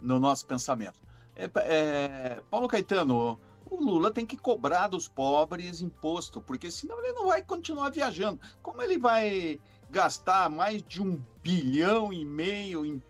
[0.01, 0.99] no nosso pensamento.
[1.35, 3.39] É, é, Paulo Caetano,
[3.69, 8.39] o Lula tem que cobrar dos pobres imposto, porque senão ele não vai continuar viajando.
[8.61, 9.59] Como ele vai
[9.89, 13.01] gastar mais de um bilhão e meio em,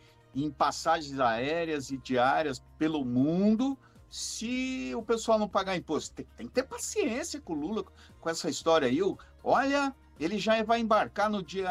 [0.43, 3.77] em passagens aéreas e diárias pelo mundo
[4.09, 6.15] se o pessoal não pagar imposto?
[6.15, 7.83] Tem, tem que ter paciência com o Lula,
[8.19, 8.99] com essa história aí.
[9.43, 11.69] Olha, ele já vai embarcar no dia.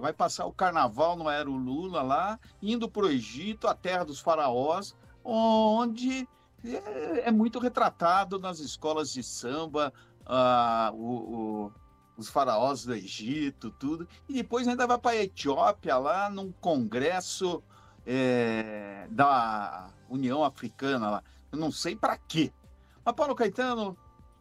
[0.00, 4.20] Vai passar o carnaval no Aero Lula lá, indo para o Egito, a terra dos
[4.20, 4.94] faraós,
[5.24, 6.28] onde
[6.64, 9.92] é, é muito retratado nas escolas de samba,
[10.26, 11.72] ah, o, o,
[12.16, 14.06] os faraós do Egito, tudo.
[14.28, 17.62] E depois ainda vai para a Etiópia, lá num congresso
[18.06, 21.24] é, da União Africana lá.
[21.52, 22.52] Eu não sei para quê.
[23.04, 23.96] Mas, Paulo Caetano,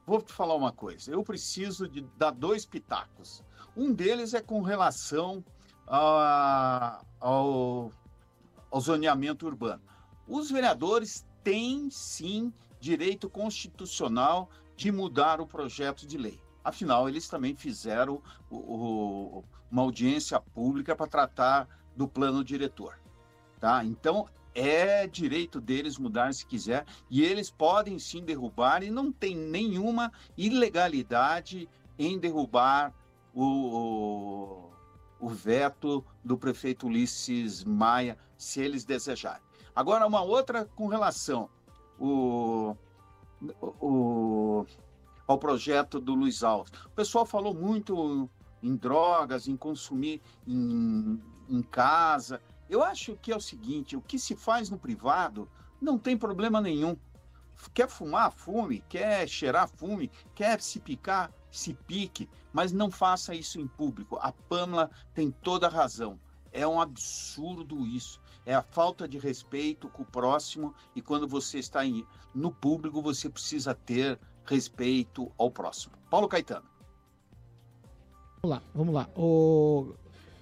[0.06, 1.12] vou te falar uma coisa.
[1.12, 3.44] Eu preciso de dar dois pitacos.
[3.76, 5.44] Um deles é com relação
[5.88, 7.92] a, ao,
[8.70, 9.82] ao zoneamento urbano.
[10.28, 16.40] Os vereadores têm sim direito constitucional de mudar o projeto de lei.
[16.64, 23.00] Afinal, eles também fizeram o, o, uma audiência pública para tratar do plano diretor.
[23.60, 23.84] Tá?
[23.84, 29.36] Então, é direito deles mudar se quiser, e eles podem sim derrubar, e não tem
[29.36, 32.94] nenhuma ilegalidade em derrubar
[33.34, 34.70] o,
[35.20, 39.42] o veto do prefeito Ulisses Maia, se eles desejarem.
[39.76, 41.50] Agora, uma outra com relação
[42.00, 42.76] o,
[43.82, 44.66] o,
[45.28, 46.72] ao projeto do Luiz Alves.
[46.86, 48.30] O pessoal falou muito
[48.64, 52.42] em drogas, em consumir em, em casa.
[52.70, 55.50] Eu acho que é o seguinte: o que se faz no privado
[55.82, 56.96] não tem problema nenhum.
[57.74, 58.84] Quer fumar, fume.
[58.88, 60.12] Quer cheirar, fume.
[60.36, 62.30] Quer se picar, se pique.
[62.54, 64.18] Mas não faça isso em público.
[64.22, 66.20] A Pamela tem toda a razão.
[66.52, 68.22] É um absurdo isso.
[68.46, 70.74] É a falta de respeito com o próximo.
[70.96, 75.96] E quando você está em, no público, você precisa ter respeito ao próximo.
[76.10, 76.66] Paulo Caetano.
[78.42, 79.10] Vamos lá, vamos lá.
[79.16, 79.94] O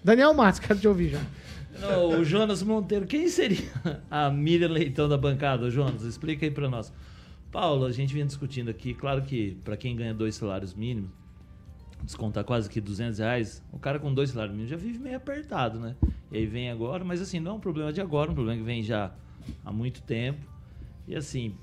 [0.04, 1.20] Daniel Matos, quero te ouvir já.
[1.80, 3.70] Não, o Jonas Monteiro, quem seria
[4.10, 5.70] a Miriam Leitão da bancada?
[5.70, 6.92] Jonas, explica aí para nós.
[7.52, 11.10] Paulo, a gente vinha discutindo aqui, claro que para quem ganha dois salários mínimos,
[12.04, 15.80] descontar quase que 200 reais, o cara com dois salários mínimos já vive meio apertado,
[15.80, 15.96] né?
[16.32, 18.60] E aí vem agora, mas assim, não é um problema de agora, é um problema
[18.60, 19.12] que vem já
[19.64, 20.46] há muito tempo.
[21.08, 21.56] E assim,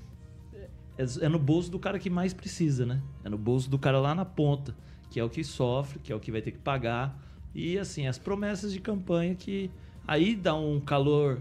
[0.97, 3.01] é, é no bolso do cara que mais precisa, né?
[3.23, 4.75] É no bolso do cara lá na ponta,
[5.09, 7.21] que é o que sofre, que é o que vai ter que pagar.
[7.53, 9.69] E assim, as promessas de campanha que
[10.07, 11.39] Aí dá um calor,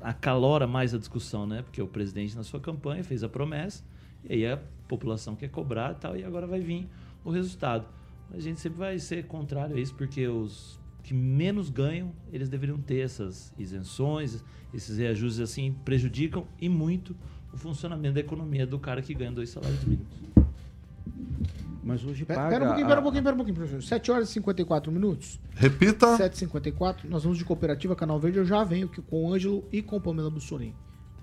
[0.00, 1.62] acalora mais a discussão, né?
[1.62, 3.84] Porque o presidente na sua campanha fez a promessa,
[4.24, 4.58] e aí a
[4.88, 6.88] população quer cobrar e tal, e agora vai vir
[7.24, 7.86] o resultado.
[8.32, 12.78] A gente sempre vai ser contrário a isso, porque os que menos ganham, eles deveriam
[12.78, 14.42] ter essas isenções,
[14.74, 17.14] esses reajustes assim, prejudicam e muito
[17.52, 20.45] o funcionamento da economia do cara que ganha dois salários mínimos.
[21.86, 22.50] Mas hoje Pera, paga...
[22.50, 23.82] pera um pouquinho, pera um pouquinho, pera um pouquinho, professor.
[23.82, 25.38] 7 horas e 54 minutos.
[25.54, 26.18] Repita.
[26.18, 27.04] 7h54.
[27.04, 28.38] Nós vamos de Cooperativa Canal Verde.
[28.38, 30.74] Eu já venho aqui com o Ângelo e com o Pamela Bussolini.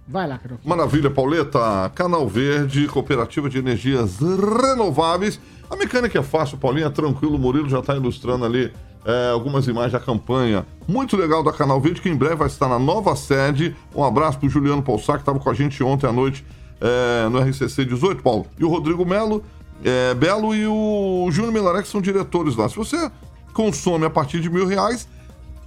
[0.08, 0.58] Vai lá, Carol.
[0.64, 1.92] Maravilha, Pauleta.
[1.94, 5.38] Canal Verde, Cooperativa de Energias Renováveis.
[5.70, 7.36] A mecânica é fácil, Paulinha, tranquilo.
[7.36, 8.72] O Murilo já está ilustrando ali
[9.06, 10.66] é, algumas imagens da campanha.
[10.88, 13.76] Muito legal da Canal Verde, que em breve vai estar na nova sede.
[13.94, 16.46] Um abraço pro Juliano Paulsar, que estava com a gente ontem à noite
[16.80, 18.46] é, no RCC 18, Paulo.
[18.58, 19.44] E o Rodrigo Melo,
[19.84, 22.68] é, Belo e o Júnior Milarek são diretores lá.
[22.68, 23.12] Se você
[23.54, 25.08] consome a partir de mil reais,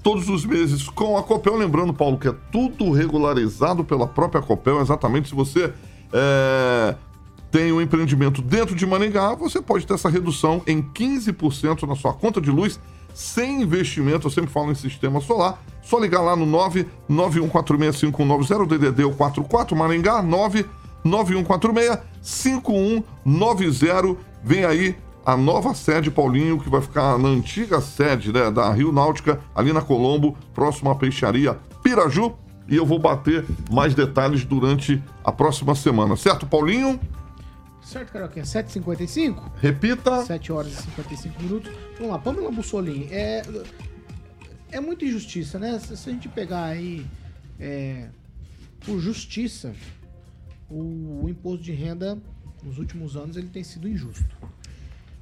[0.02, 4.80] todos os meses com a Copel, lembrando, Paulo, que é tudo regularizado pela própria Copel,
[4.80, 5.28] exatamente.
[5.28, 5.72] Se você
[6.12, 6.94] é,
[7.50, 12.12] tem um empreendimento dentro de Maringá, você pode ter essa redução em 15% na sua
[12.12, 12.78] conta de luz,
[13.14, 16.46] sem investimento, eu sempre falo em sistema solar, só ligar lá no
[17.08, 20.22] 991465190, DDD 44 Maringá,
[22.26, 28.72] 991465190, vem aí a nova sede Paulinho, que vai ficar na antiga sede né, da
[28.72, 32.34] Rio Náutica, ali na Colombo, próximo à peixaria Piraju.
[32.68, 36.98] E eu vou bater mais detalhes durante a próxima semana, certo, Paulinho?
[37.80, 38.44] Certo, Carioquinha?
[38.44, 39.52] 7h55?
[39.60, 40.24] Repita.
[40.24, 41.72] 7 horas e 55 minutos.
[41.96, 43.06] Vamos lá, Pamela Bussolini.
[43.12, 43.42] É,
[44.72, 45.78] é muita injustiça, né?
[45.78, 47.06] Se, se a gente pegar aí
[47.60, 48.08] é,
[48.84, 49.72] por justiça,
[50.70, 52.18] o, o imposto de renda
[52.62, 54.36] nos últimos anos ele tem sido injusto.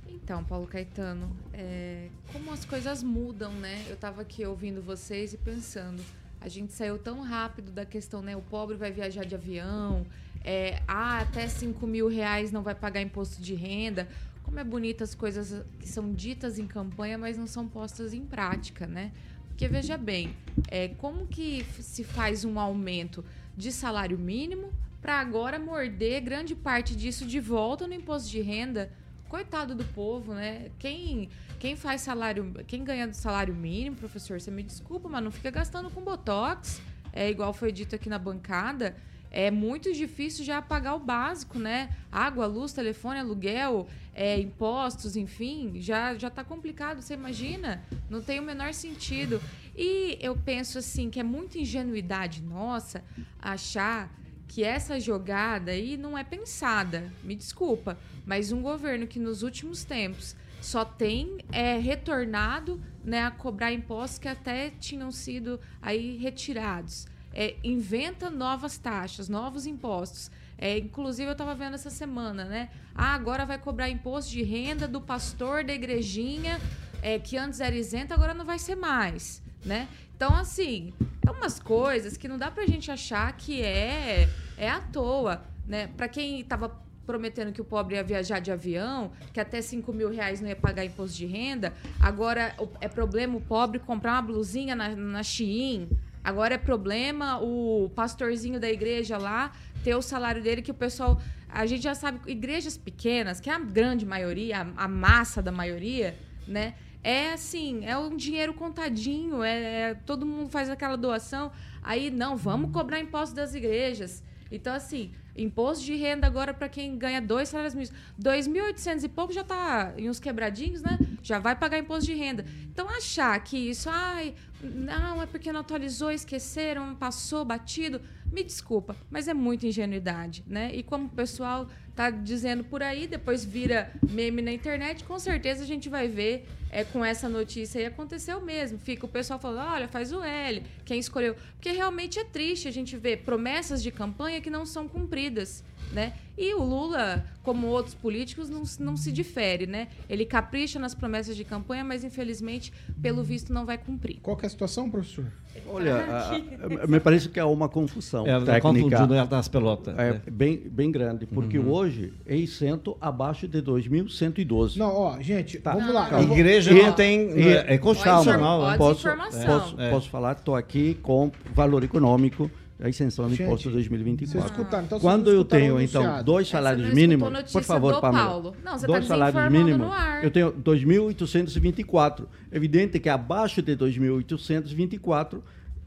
[0.09, 3.85] Então, Paulo Caetano, é, como as coisas mudam, né?
[3.89, 6.03] Eu estava aqui ouvindo vocês e pensando,
[6.41, 8.35] a gente saiu tão rápido da questão, né?
[8.35, 10.07] O pobre vai viajar de avião,
[10.43, 14.09] é, ah, até 5 mil reais não vai pagar imposto de renda.
[14.43, 18.25] Como é bonita as coisas que são ditas em campanha, mas não são postas em
[18.25, 19.13] prática, né?
[19.49, 20.35] Porque veja bem,
[20.69, 23.25] é, como que se faz um aumento
[23.57, 24.73] de salário mínimo
[25.05, 28.91] para agora morder grande parte disso de volta no imposto de renda.
[29.29, 30.71] Coitado do povo, né?
[30.79, 31.29] Quem,
[31.59, 35.51] quem faz salário, quem ganha do salário mínimo, professor, você me desculpa, mas não fica
[35.51, 36.81] gastando com botox.
[37.13, 38.97] É igual foi dito aqui na bancada
[39.35, 41.91] é muito difícil já pagar o básico, né?
[42.11, 47.03] Água, luz, telefone, aluguel, é, impostos, enfim, já já está complicado.
[47.03, 47.83] Você imagina?
[48.09, 49.43] Não tem o menor sentido.
[49.77, 53.03] E eu penso assim que é muita ingenuidade nossa
[53.43, 54.09] achar
[54.55, 57.13] que essa jogada aí não é pensada.
[57.25, 63.33] Me desculpa, mas um governo que nos últimos tempos só tem é, retornado né, a
[63.33, 70.31] cobrar impostos que até tinham sido aí retirados é, inventa novas taxas, novos impostos.
[70.57, 72.71] É, inclusive, eu estava vendo essa semana, né?
[72.95, 76.61] Ah, agora vai cobrar imposto de renda do pastor da igrejinha,
[77.03, 79.89] é, que antes era isento, agora não vai ser mais, né?
[80.17, 80.93] Então, assim,
[81.27, 85.89] é umas coisas que não dá pra gente achar que é, é à toa, né?
[85.97, 90.11] Pra quem estava prometendo que o pobre ia viajar de avião, que até 5 mil
[90.11, 94.75] reais não ia pagar imposto de renda, agora é problema o pobre comprar uma blusinha
[94.75, 95.89] na, na Shein,
[96.25, 99.53] Agora é problema o pastorzinho da igreja lá
[99.85, 101.21] ter o salário dele que o pessoal.
[101.51, 105.53] A gente já sabe, igrejas pequenas, que é a grande maioria, a, a massa da
[105.53, 106.17] maioria,
[106.49, 106.75] né?
[107.05, 111.53] É assim, é um dinheiro contadinho, é, é, todo mundo faz aquela doação.
[111.83, 114.23] Aí, não, vamos cobrar imposto das igrejas.
[114.51, 117.95] Então, assim, imposto de renda agora para quem ganha dois salários mínimos.
[118.19, 120.99] 2.800 e pouco já está em uns quebradinhos, né?
[121.23, 122.47] Já vai pagar imposto de renda.
[122.73, 124.35] Então, achar que isso, ai,
[124.65, 128.01] não, é porque não atualizou, esqueceram, passou, batido.
[128.33, 130.75] Me desculpa, mas é muita ingenuidade, né?
[130.75, 135.63] E como o pessoal tá dizendo por aí, depois vira meme na internet, com certeza
[135.63, 138.79] a gente vai ver é, com essa notícia aí aconteceu mesmo.
[138.79, 141.37] Fica o pessoal falando, olha, faz o L, quem escolheu.
[141.55, 145.63] Porque realmente é triste a gente ver promessas de campanha que não são cumpridas
[145.95, 146.13] né?
[146.37, 149.87] E o Lula, como outros políticos, não, não se difere, né?
[150.11, 154.19] Ele capricha nas promessas de campanha, mas infelizmente, pelo visto, não vai cumprir.
[154.21, 155.27] Qual é a situação, professor?
[155.69, 156.35] Olha, a,
[156.83, 159.07] a, me parece que há uma confusão é, técnica.
[159.07, 159.97] Né, das pelotas.
[159.97, 160.23] É, né?
[160.29, 161.71] bem, bem grande, porque uhum.
[161.71, 164.77] hoje é isento abaixo de 2.112.
[164.77, 165.75] Não, ó, gente, tá.
[165.75, 166.17] vamos lá.
[166.17, 166.83] A igreja vou...
[166.83, 167.31] não tem...
[167.39, 168.77] E, é, é constitucional.
[168.77, 169.09] Posso,
[169.47, 169.91] posso, é.
[169.91, 174.51] posso falar, estou aqui com valor econômico a isenção do imposto 2024.
[174.51, 178.01] Escutaram, então Quando eu tenho, então, dois salários mínimos, por favor.
[178.01, 178.55] Paulo.
[178.65, 179.89] Não, você dois tá salários mínimos,
[180.23, 182.27] eu tenho 2.824.
[182.51, 185.41] Evidente que abaixo de 2.824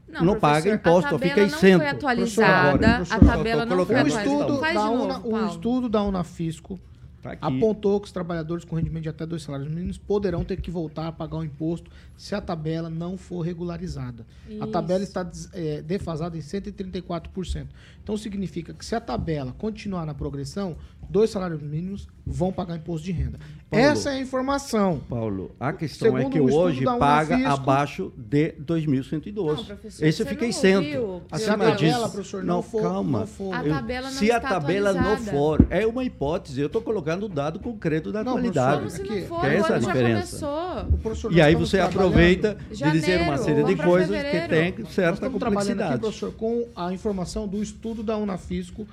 [0.08, 1.78] não, não paga imposto, fica isento.
[1.78, 5.20] Não foi atualizada, a tabela não foi atualizada.
[5.24, 6.80] O estudo da Unafisco
[7.36, 10.70] Tá apontou que os trabalhadores com rendimento de até dois salários mínimos poderão ter que
[10.70, 14.26] voltar a pagar o imposto se a tabela não for regularizada.
[14.48, 14.62] Isso.
[14.62, 17.66] A tabela está é, defasada em 134%.
[18.02, 20.76] Então significa que se a tabela continuar na progressão,
[21.08, 23.38] dois salários mínimos vão pagar imposto de renda.
[23.70, 25.00] Paulo, Essa é a informação.
[25.08, 30.02] Paulo, a questão é Segundo é que hoje paga Unafisco, abaixo de 2.112.
[30.02, 31.22] Esse fica isento.
[31.34, 33.20] Se a tabela, professor, não, não for, calma.
[33.20, 33.54] Não for.
[33.54, 36.60] A tabela não se a tabela não for, é uma hipótese.
[36.60, 38.78] Eu estou colocando o dado concreto da não, atualidade.
[38.78, 40.88] Como se não for, é essa a diferença.
[41.30, 45.92] E aí você aproveita de dizer uma série de coisas que tem certa complexidade.
[45.94, 48.86] Aqui, professor, com a informação do estudo da Unafisco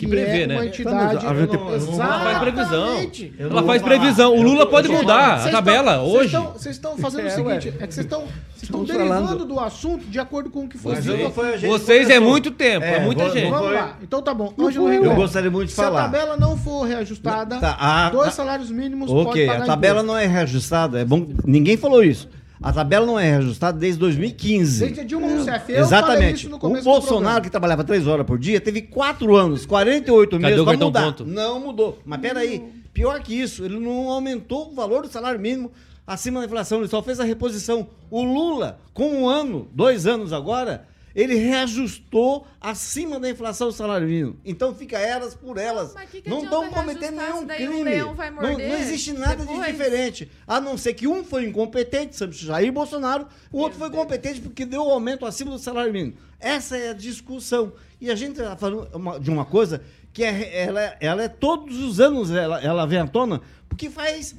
[0.00, 0.66] que, prevê, é né?
[0.66, 1.56] Entidade, a gente,
[2.00, 3.10] ela faz previsão.
[3.38, 4.34] Ela faz previsão.
[4.34, 6.36] O Lula pode mudar a tabela hoje.
[6.36, 8.26] Vocês estão fazendo o seguinte: é que vocês estão
[8.62, 11.30] estão derivando do assunto de acordo com o que foi dito.
[11.66, 13.50] Vocês é muito tempo, é, muita gente.
[13.50, 13.96] Vamos lá.
[14.02, 14.54] Então tá bom.
[14.56, 16.02] Eu gostaria muito de falar.
[16.02, 20.26] Se a tabela não for reajustada, tá, dois salários mínimos Ok, a tabela não é
[20.26, 21.00] reajustada.
[21.00, 21.26] É bom.
[21.44, 22.28] Ninguém falou isso.
[22.62, 24.80] A tabela não é reajustada desde 2015.
[24.80, 25.72] Desde Dilma Rousseff.
[25.72, 26.46] Eu Exatamente.
[26.46, 30.76] o Bolsonaro, que trabalhava três horas por dia, teve quatro anos, 48 Cadê meses para
[30.76, 31.04] mudar.
[31.04, 31.24] Ponto?
[31.24, 31.98] Não mudou.
[32.04, 35.70] Mas peraí, pior que isso, ele não aumentou o valor do salário mínimo
[36.06, 37.86] acima da inflação, ele só fez a reposição.
[38.10, 44.06] O Lula, com um ano, dois anos agora, ele reajustou acima da inflação o salário
[44.06, 44.38] mínimo.
[44.44, 45.94] Então fica elas por elas.
[46.10, 47.96] Que que não estão cometendo nenhum crime.
[47.96, 49.66] Não, não, existe nada depois?
[49.66, 50.30] de diferente.
[50.46, 54.84] A não ser que um foi incompetente, Jair Bolsonaro, o outro foi competente porque deu
[54.84, 56.16] o aumento acima do salário mínimo.
[56.38, 57.72] Essa é a discussão.
[58.00, 59.82] E a gente está falando de uma coisa
[60.12, 64.34] que é, ela, ela é todos os anos ela, ela vem à tona, porque faz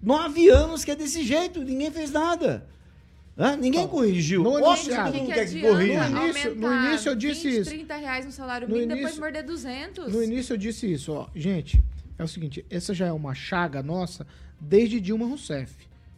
[0.00, 2.66] nove anos que é desse jeito, ninguém fez nada.
[3.38, 3.56] Hã?
[3.56, 4.42] Ninguém Bom, corrigiu.
[4.42, 6.08] No Óbvio que todo mundo quer que corrija.
[6.08, 7.70] No início, no início eu disse 20, isso.
[7.70, 10.12] 30 reais no salário mínimo, depois morder 200.
[10.12, 11.12] No início eu disse isso.
[11.12, 11.28] Ó.
[11.36, 11.80] Gente,
[12.18, 14.26] é o seguinte, essa já é uma chaga nossa
[14.60, 15.72] desde Dilma Rousseff.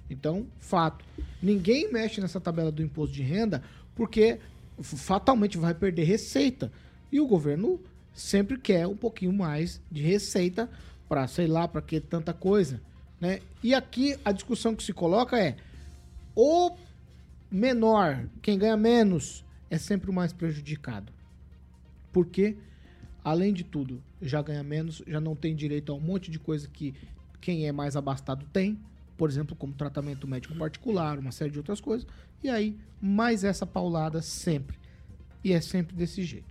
[0.08, 1.04] Então, fato.
[1.42, 3.62] Ninguém mexe nessa tabela do imposto de renda
[3.94, 4.38] porque
[4.82, 6.72] fatalmente vai perder receita.
[7.12, 7.78] E o governo
[8.14, 10.70] sempre quer um pouquinho mais de receita
[11.06, 12.80] para, sei lá, para que tanta coisa,
[13.20, 13.40] né?
[13.62, 15.56] E aqui a discussão que se coloca é
[16.34, 16.70] o
[17.50, 21.12] menor, quem ganha menos, é sempre o mais prejudicado.
[22.12, 22.56] Porque,
[23.24, 26.68] além de tudo, já ganha menos, já não tem direito a um monte de coisa
[26.68, 26.94] que
[27.40, 28.78] quem é mais abastado tem,
[29.16, 32.06] por exemplo, como tratamento médico particular, uma série de outras coisas,
[32.42, 34.78] e aí mais essa paulada sempre.
[35.42, 36.46] E é sempre desse jeito.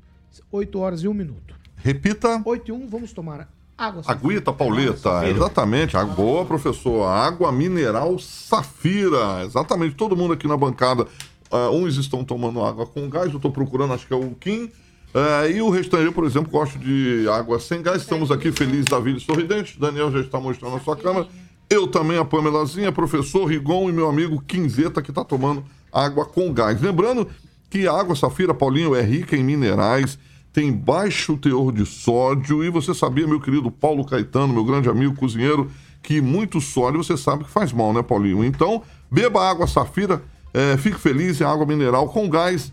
[0.51, 1.55] 8 horas e 1 minuto.
[1.75, 2.41] Repita.
[2.45, 4.03] 8 e 1, vamos tomar água.
[4.05, 5.95] Aguita Pauleta, exatamente.
[5.95, 7.05] A boa, professor.
[7.05, 9.43] Água mineral Safira.
[9.45, 9.95] Exatamente.
[9.95, 11.07] Todo mundo aqui na bancada.
[11.51, 14.69] ah, uns estão tomando água com gás, eu estou procurando, acho que é o Kim.
[15.13, 18.01] Ah, e o restante, eu, por exemplo, gosto de água sem gás.
[18.01, 19.77] Estamos aqui felizes da vida e sorridentes.
[19.77, 21.27] Daniel já está mostrando a sua câmera.
[21.69, 26.51] Eu também, a Pamelazinha, professor Rigon e meu amigo Quinzeta, que está tomando água com
[26.51, 26.81] gás.
[26.81, 27.27] Lembrando
[27.69, 30.17] que a água Safira, Paulinho, é rica em minerais,
[30.51, 32.63] tem baixo teor de sódio.
[32.63, 35.69] E você sabia, meu querido Paulo Caetano, meu grande amigo cozinheiro,
[36.01, 38.43] que muito sódio você sabe que faz mal, né, Paulinho?
[38.43, 38.81] Então,
[39.11, 40.21] beba água Safira,
[40.53, 42.71] é, fique feliz, é água mineral com gás,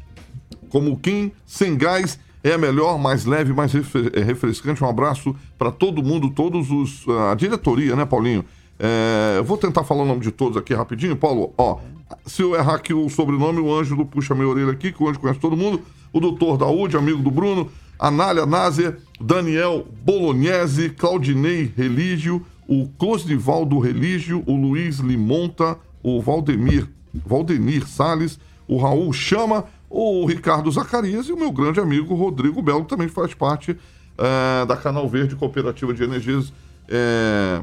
[0.68, 2.18] como o Kim, sem gás.
[2.42, 4.82] É melhor, mais leve, mais é, refrescante.
[4.82, 7.04] Um abraço para todo mundo, todos os.
[7.30, 8.44] A diretoria, né, Paulinho?
[8.78, 11.52] É, vou tentar falar o nome de todos aqui rapidinho, Paulo.
[11.58, 11.80] Ó,
[12.24, 15.20] se eu errar aqui o sobrenome, o Ângelo puxa minha orelha aqui, que o Ângelo
[15.20, 15.82] conhece todo mundo.
[16.12, 17.68] O doutor Daúde, amigo do Bruno.
[17.98, 26.86] Anália Názer, Daniel Bolognese, Claudinei Relígio, o Cosnivaldo Relígio, o Luiz Limonta, o Valdemir,
[27.24, 28.38] Valdenir Salles,
[28.68, 33.08] o Raul Chama, o Ricardo Zacarias e o meu grande amigo Rodrigo Belo, que também
[33.08, 33.76] faz parte
[34.18, 36.52] eh, da Canal Verde Cooperativa de Energias
[36.88, 37.62] eh,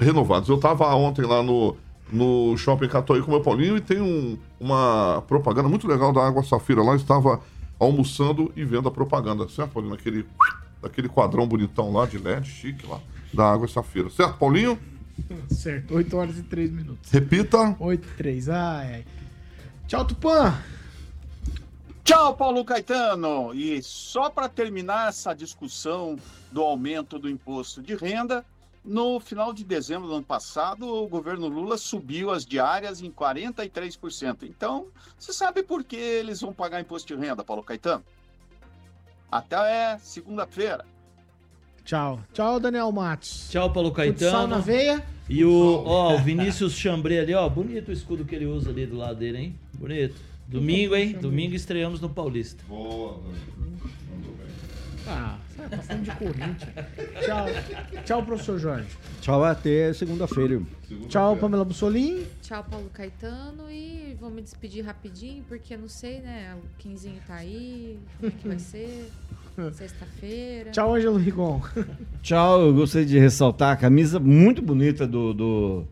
[0.00, 0.48] Renovados.
[0.48, 1.76] Eu estava ontem lá no,
[2.10, 6.26] no Shopping Catuaí com o meu Paulinho e tem um- uma propaganda muito legal da
[6.26, 6.96] Água Safira lá.
[6.96, 7.40] Estava
[7.84, 9.94] almoçando e vendo a propaganda, certo, Paulinho?
[9.94, 10.26] Naquele,
[10.82, 13.00] naquele quadrão bonitão lá de LED, chique lá,
[13.32, 14.08] da Água Safira.
[14.10, 14.78] Certo, Paulinho?
[15.50, 17.10] Certo, 8 horas e 3 minutos.
[17.10, 17.76] Repita.
[17.78, 19.04] 8 e 3, ai, ai.
[19.86, 20.54] Tchau, Tupã.
[22.04, 23.54] Tchau, Paulo Caetano!
[23.54, 26.18] E só para terminar essa discussão
[26.50, 28.44] do aumento do imposto de renda,
[28.84, 34.42] no final de dezembro do ano passado, o governo Lula subiu as diárias em 43%.
[34.42, 34.86] Então,
[35.18, 38.04] você sabe por que eles vão pagar imposto de renda, Paulo Caetano?
[39.30, 40.84] Até segunda-feira.
[41.84, 42.20] Tchau.
[42.32, 43.48] Tchau, Daniel Matos.
[43.50, 44.46] Tchau, Paulo Caetano.
[44.48, 45.04] na veia.
[45.28, 47.48] E o, ó, o Vinícius Chambré ali, ó.
[47.48, 49.58] Bonito o escudo que ele usa ali do lado dele, hein?
[49.74, 50.14] Bonito.
[50.46, 51.14] Domingo, hein?
[51.14, 52.62] Domingo estreamos no Paulista.
[52.68, 53.18] Boa,
[55.06, 55.38] Ah,
[55.68, 56.62] tá falando de Corinthians.
[57.24, 57.46] Tchau.
[58.04, 58.88] Tchau, professor Jorge.
[59.20, 60.60] Tchau, até segunda-feira.
[61.08, 62.26] Tchau, Pamela Bussolini.
[62.40, 63.70] Tchau, Paulo Caetano.
[63.70, 66.54] E vou me despedir rapidinho, porque eu não sei, né?
[66.56, 67.98] O Quinzinho tá aí.
[68.18, 69.10] Como é que vai ser?
[69.72, 70.70] Sexta-feira.
[70.70, 71.60] Tchau, Ângelo Rigon.
[72.22, 75.84] Tchau, eu gostaria de ressaltar a camisa muito bonita do, do,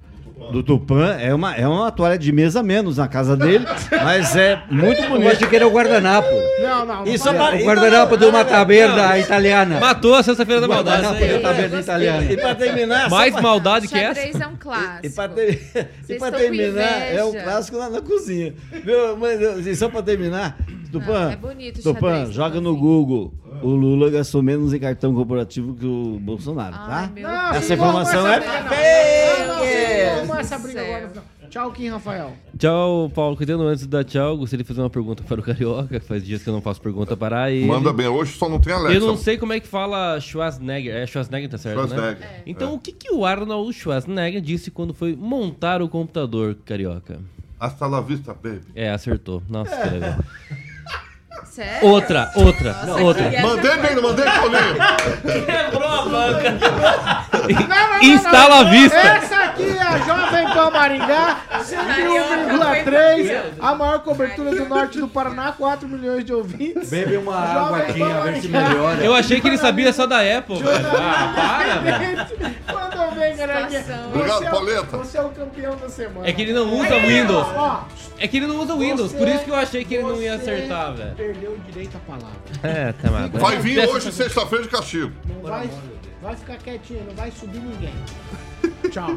[0.53, 1.16] do Tupã.
[1.20, 3.64] É uma, é uma toalha de mesa menos na casa dele,
[4.03, 5.30] mas é muito bonita.
[5.30, 6.28] Eu achei que era o guardanapo.
[6.62, 7.05] Não, não.
[7.05, 9.78] Não fala- pra- o guardanapo de uma taberna italiana.
[9.80, 11.03] Matou a sexta-feira da maldade.
[11.03, 12.32] Guardanapo isso da taberna italiana.
[12.32, 13.11] E pra terminar...
[13.11, 14.14] Mais maldade que essa.
[14.20, 15.07] Xadrez é um clássico.
[15.07, 15.70] E pra, ter-
[16.09, 18.55] e pra terminar, é um clássico lá na cozinha.
[18.84, 19.16] Viu?
[19.16, 20.57] Mas, e só pra terminar,
[20.91, 23.32] Tupã, Não, é bonito o Tupã xadrez, joga no Google.
[23.62, 27.12] O Lula gastou menos em cartão corporativo que o Bolsonaro, Ai, tá?
[27.20, 30.20] Não, Essa informação é fake!
[30.26, 30.86] Vamos essa briga Céu.
[30.97, 31.03] agora.
[31.05, 31.24] no final.
[31.51, 32.32] Tchau, Kim Rafael.
[32.57, 33.64] Tchau, Paulo Caetano.
[33.64, 35.99] Antes de dar tchau, gostaria de fazer uma pergunta para o Carioca.
[36.01, 37.66] Faz dias que eu não faço pergunta para ele.
[37.66, 38.95] Manda bem, hoje só não tem Alexa.
[38.97, 40.95] Eu não sei como é que fala Schwarzenegger.
[40.95, 42.20] É Schwarzenegger, tá certo, Schwarzenegger.
[42.20, 42.26] né?
[42.38, 42.43] É.
[42.47, 42.72] Então, É.
[42.74, 47.18] o que, que o Arnold Schwarzenegger disse quando foi montar o computador, Carioca?
[47.59, 48.61] Hasta la vista, baby.
[48.74, 49.43] É, acertou.
[49.49, 50.18] Nossa, que legal.
[51.45, 51.88] Sério?
[51.88, 53.30] Outra, outra, Nossa, outra.
[53.30, 54.74] que- Mandei bem, não mandei, Paulinho?
[55.47, 56.51] Quebrou a banca.
[56.51, 58.97] Não, não, não, Instala a vista.
[58.99, 65.53] Essa aqui é a Jovem Pan Maringá, 101,3, a maior cobertura do norte do Paraná,
[65.53, 66.88] 4 milhões de ouvintes.
[66.91, 69.05] Bebe uma Jovem água aqui, a ver se melhora.
[69.05, 70.61] Eu achei que ele sabia só da Apple.
[70.97, 72.26] Ah, para, velho.
[72.72, 73.30] Mandou bem.
[73.32, 74.97] Obrigado, Você é o- Pauleta.
[74.99, 76.28] Você é o campeão da semana.
[76.28, 77.47] É que ele não usa Windows.
[78.18, 80.34] É que ele não usa Windows, por isso que eu achei que ele não ia
[80.34, 81.30] acertar, velho.
[81.31, 82.41] Perdeu o direito à palavra.
[82.64, 83.28] É, tá mal.
[83.28, 85.12] Vai vir hoje, sexta-feira, de castigo.
[85.28, 85.70] Não vai,
[86.20, 87.95] vai ficar quietinho, não vai subir ninguém.
[88.91, 89.16] Tchau.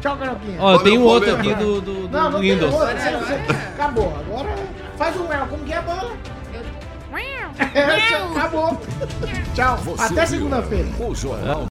[0.00, 0.56] Tchau, Carolquinha.
[0.60, 2.72] Ó, tenho Valeu, outro aqui do, do, do Não, não Windows.
[2.72, 2.96] tem outro.
[2.96, 4.16] Você, você, acabou.
[4.16, 4.54] Agora
[4.96, 5.46] faz um El.
[5.48, 6.16] Como que é a bola?
[6.54, 6.78] Eu-
[7.74, 8.80] É, acabou.
[9.52, 9.76] Tchau.
[9.78, 10.88] Você Até segunda-feira.
[11.00, 11.66] O Jornal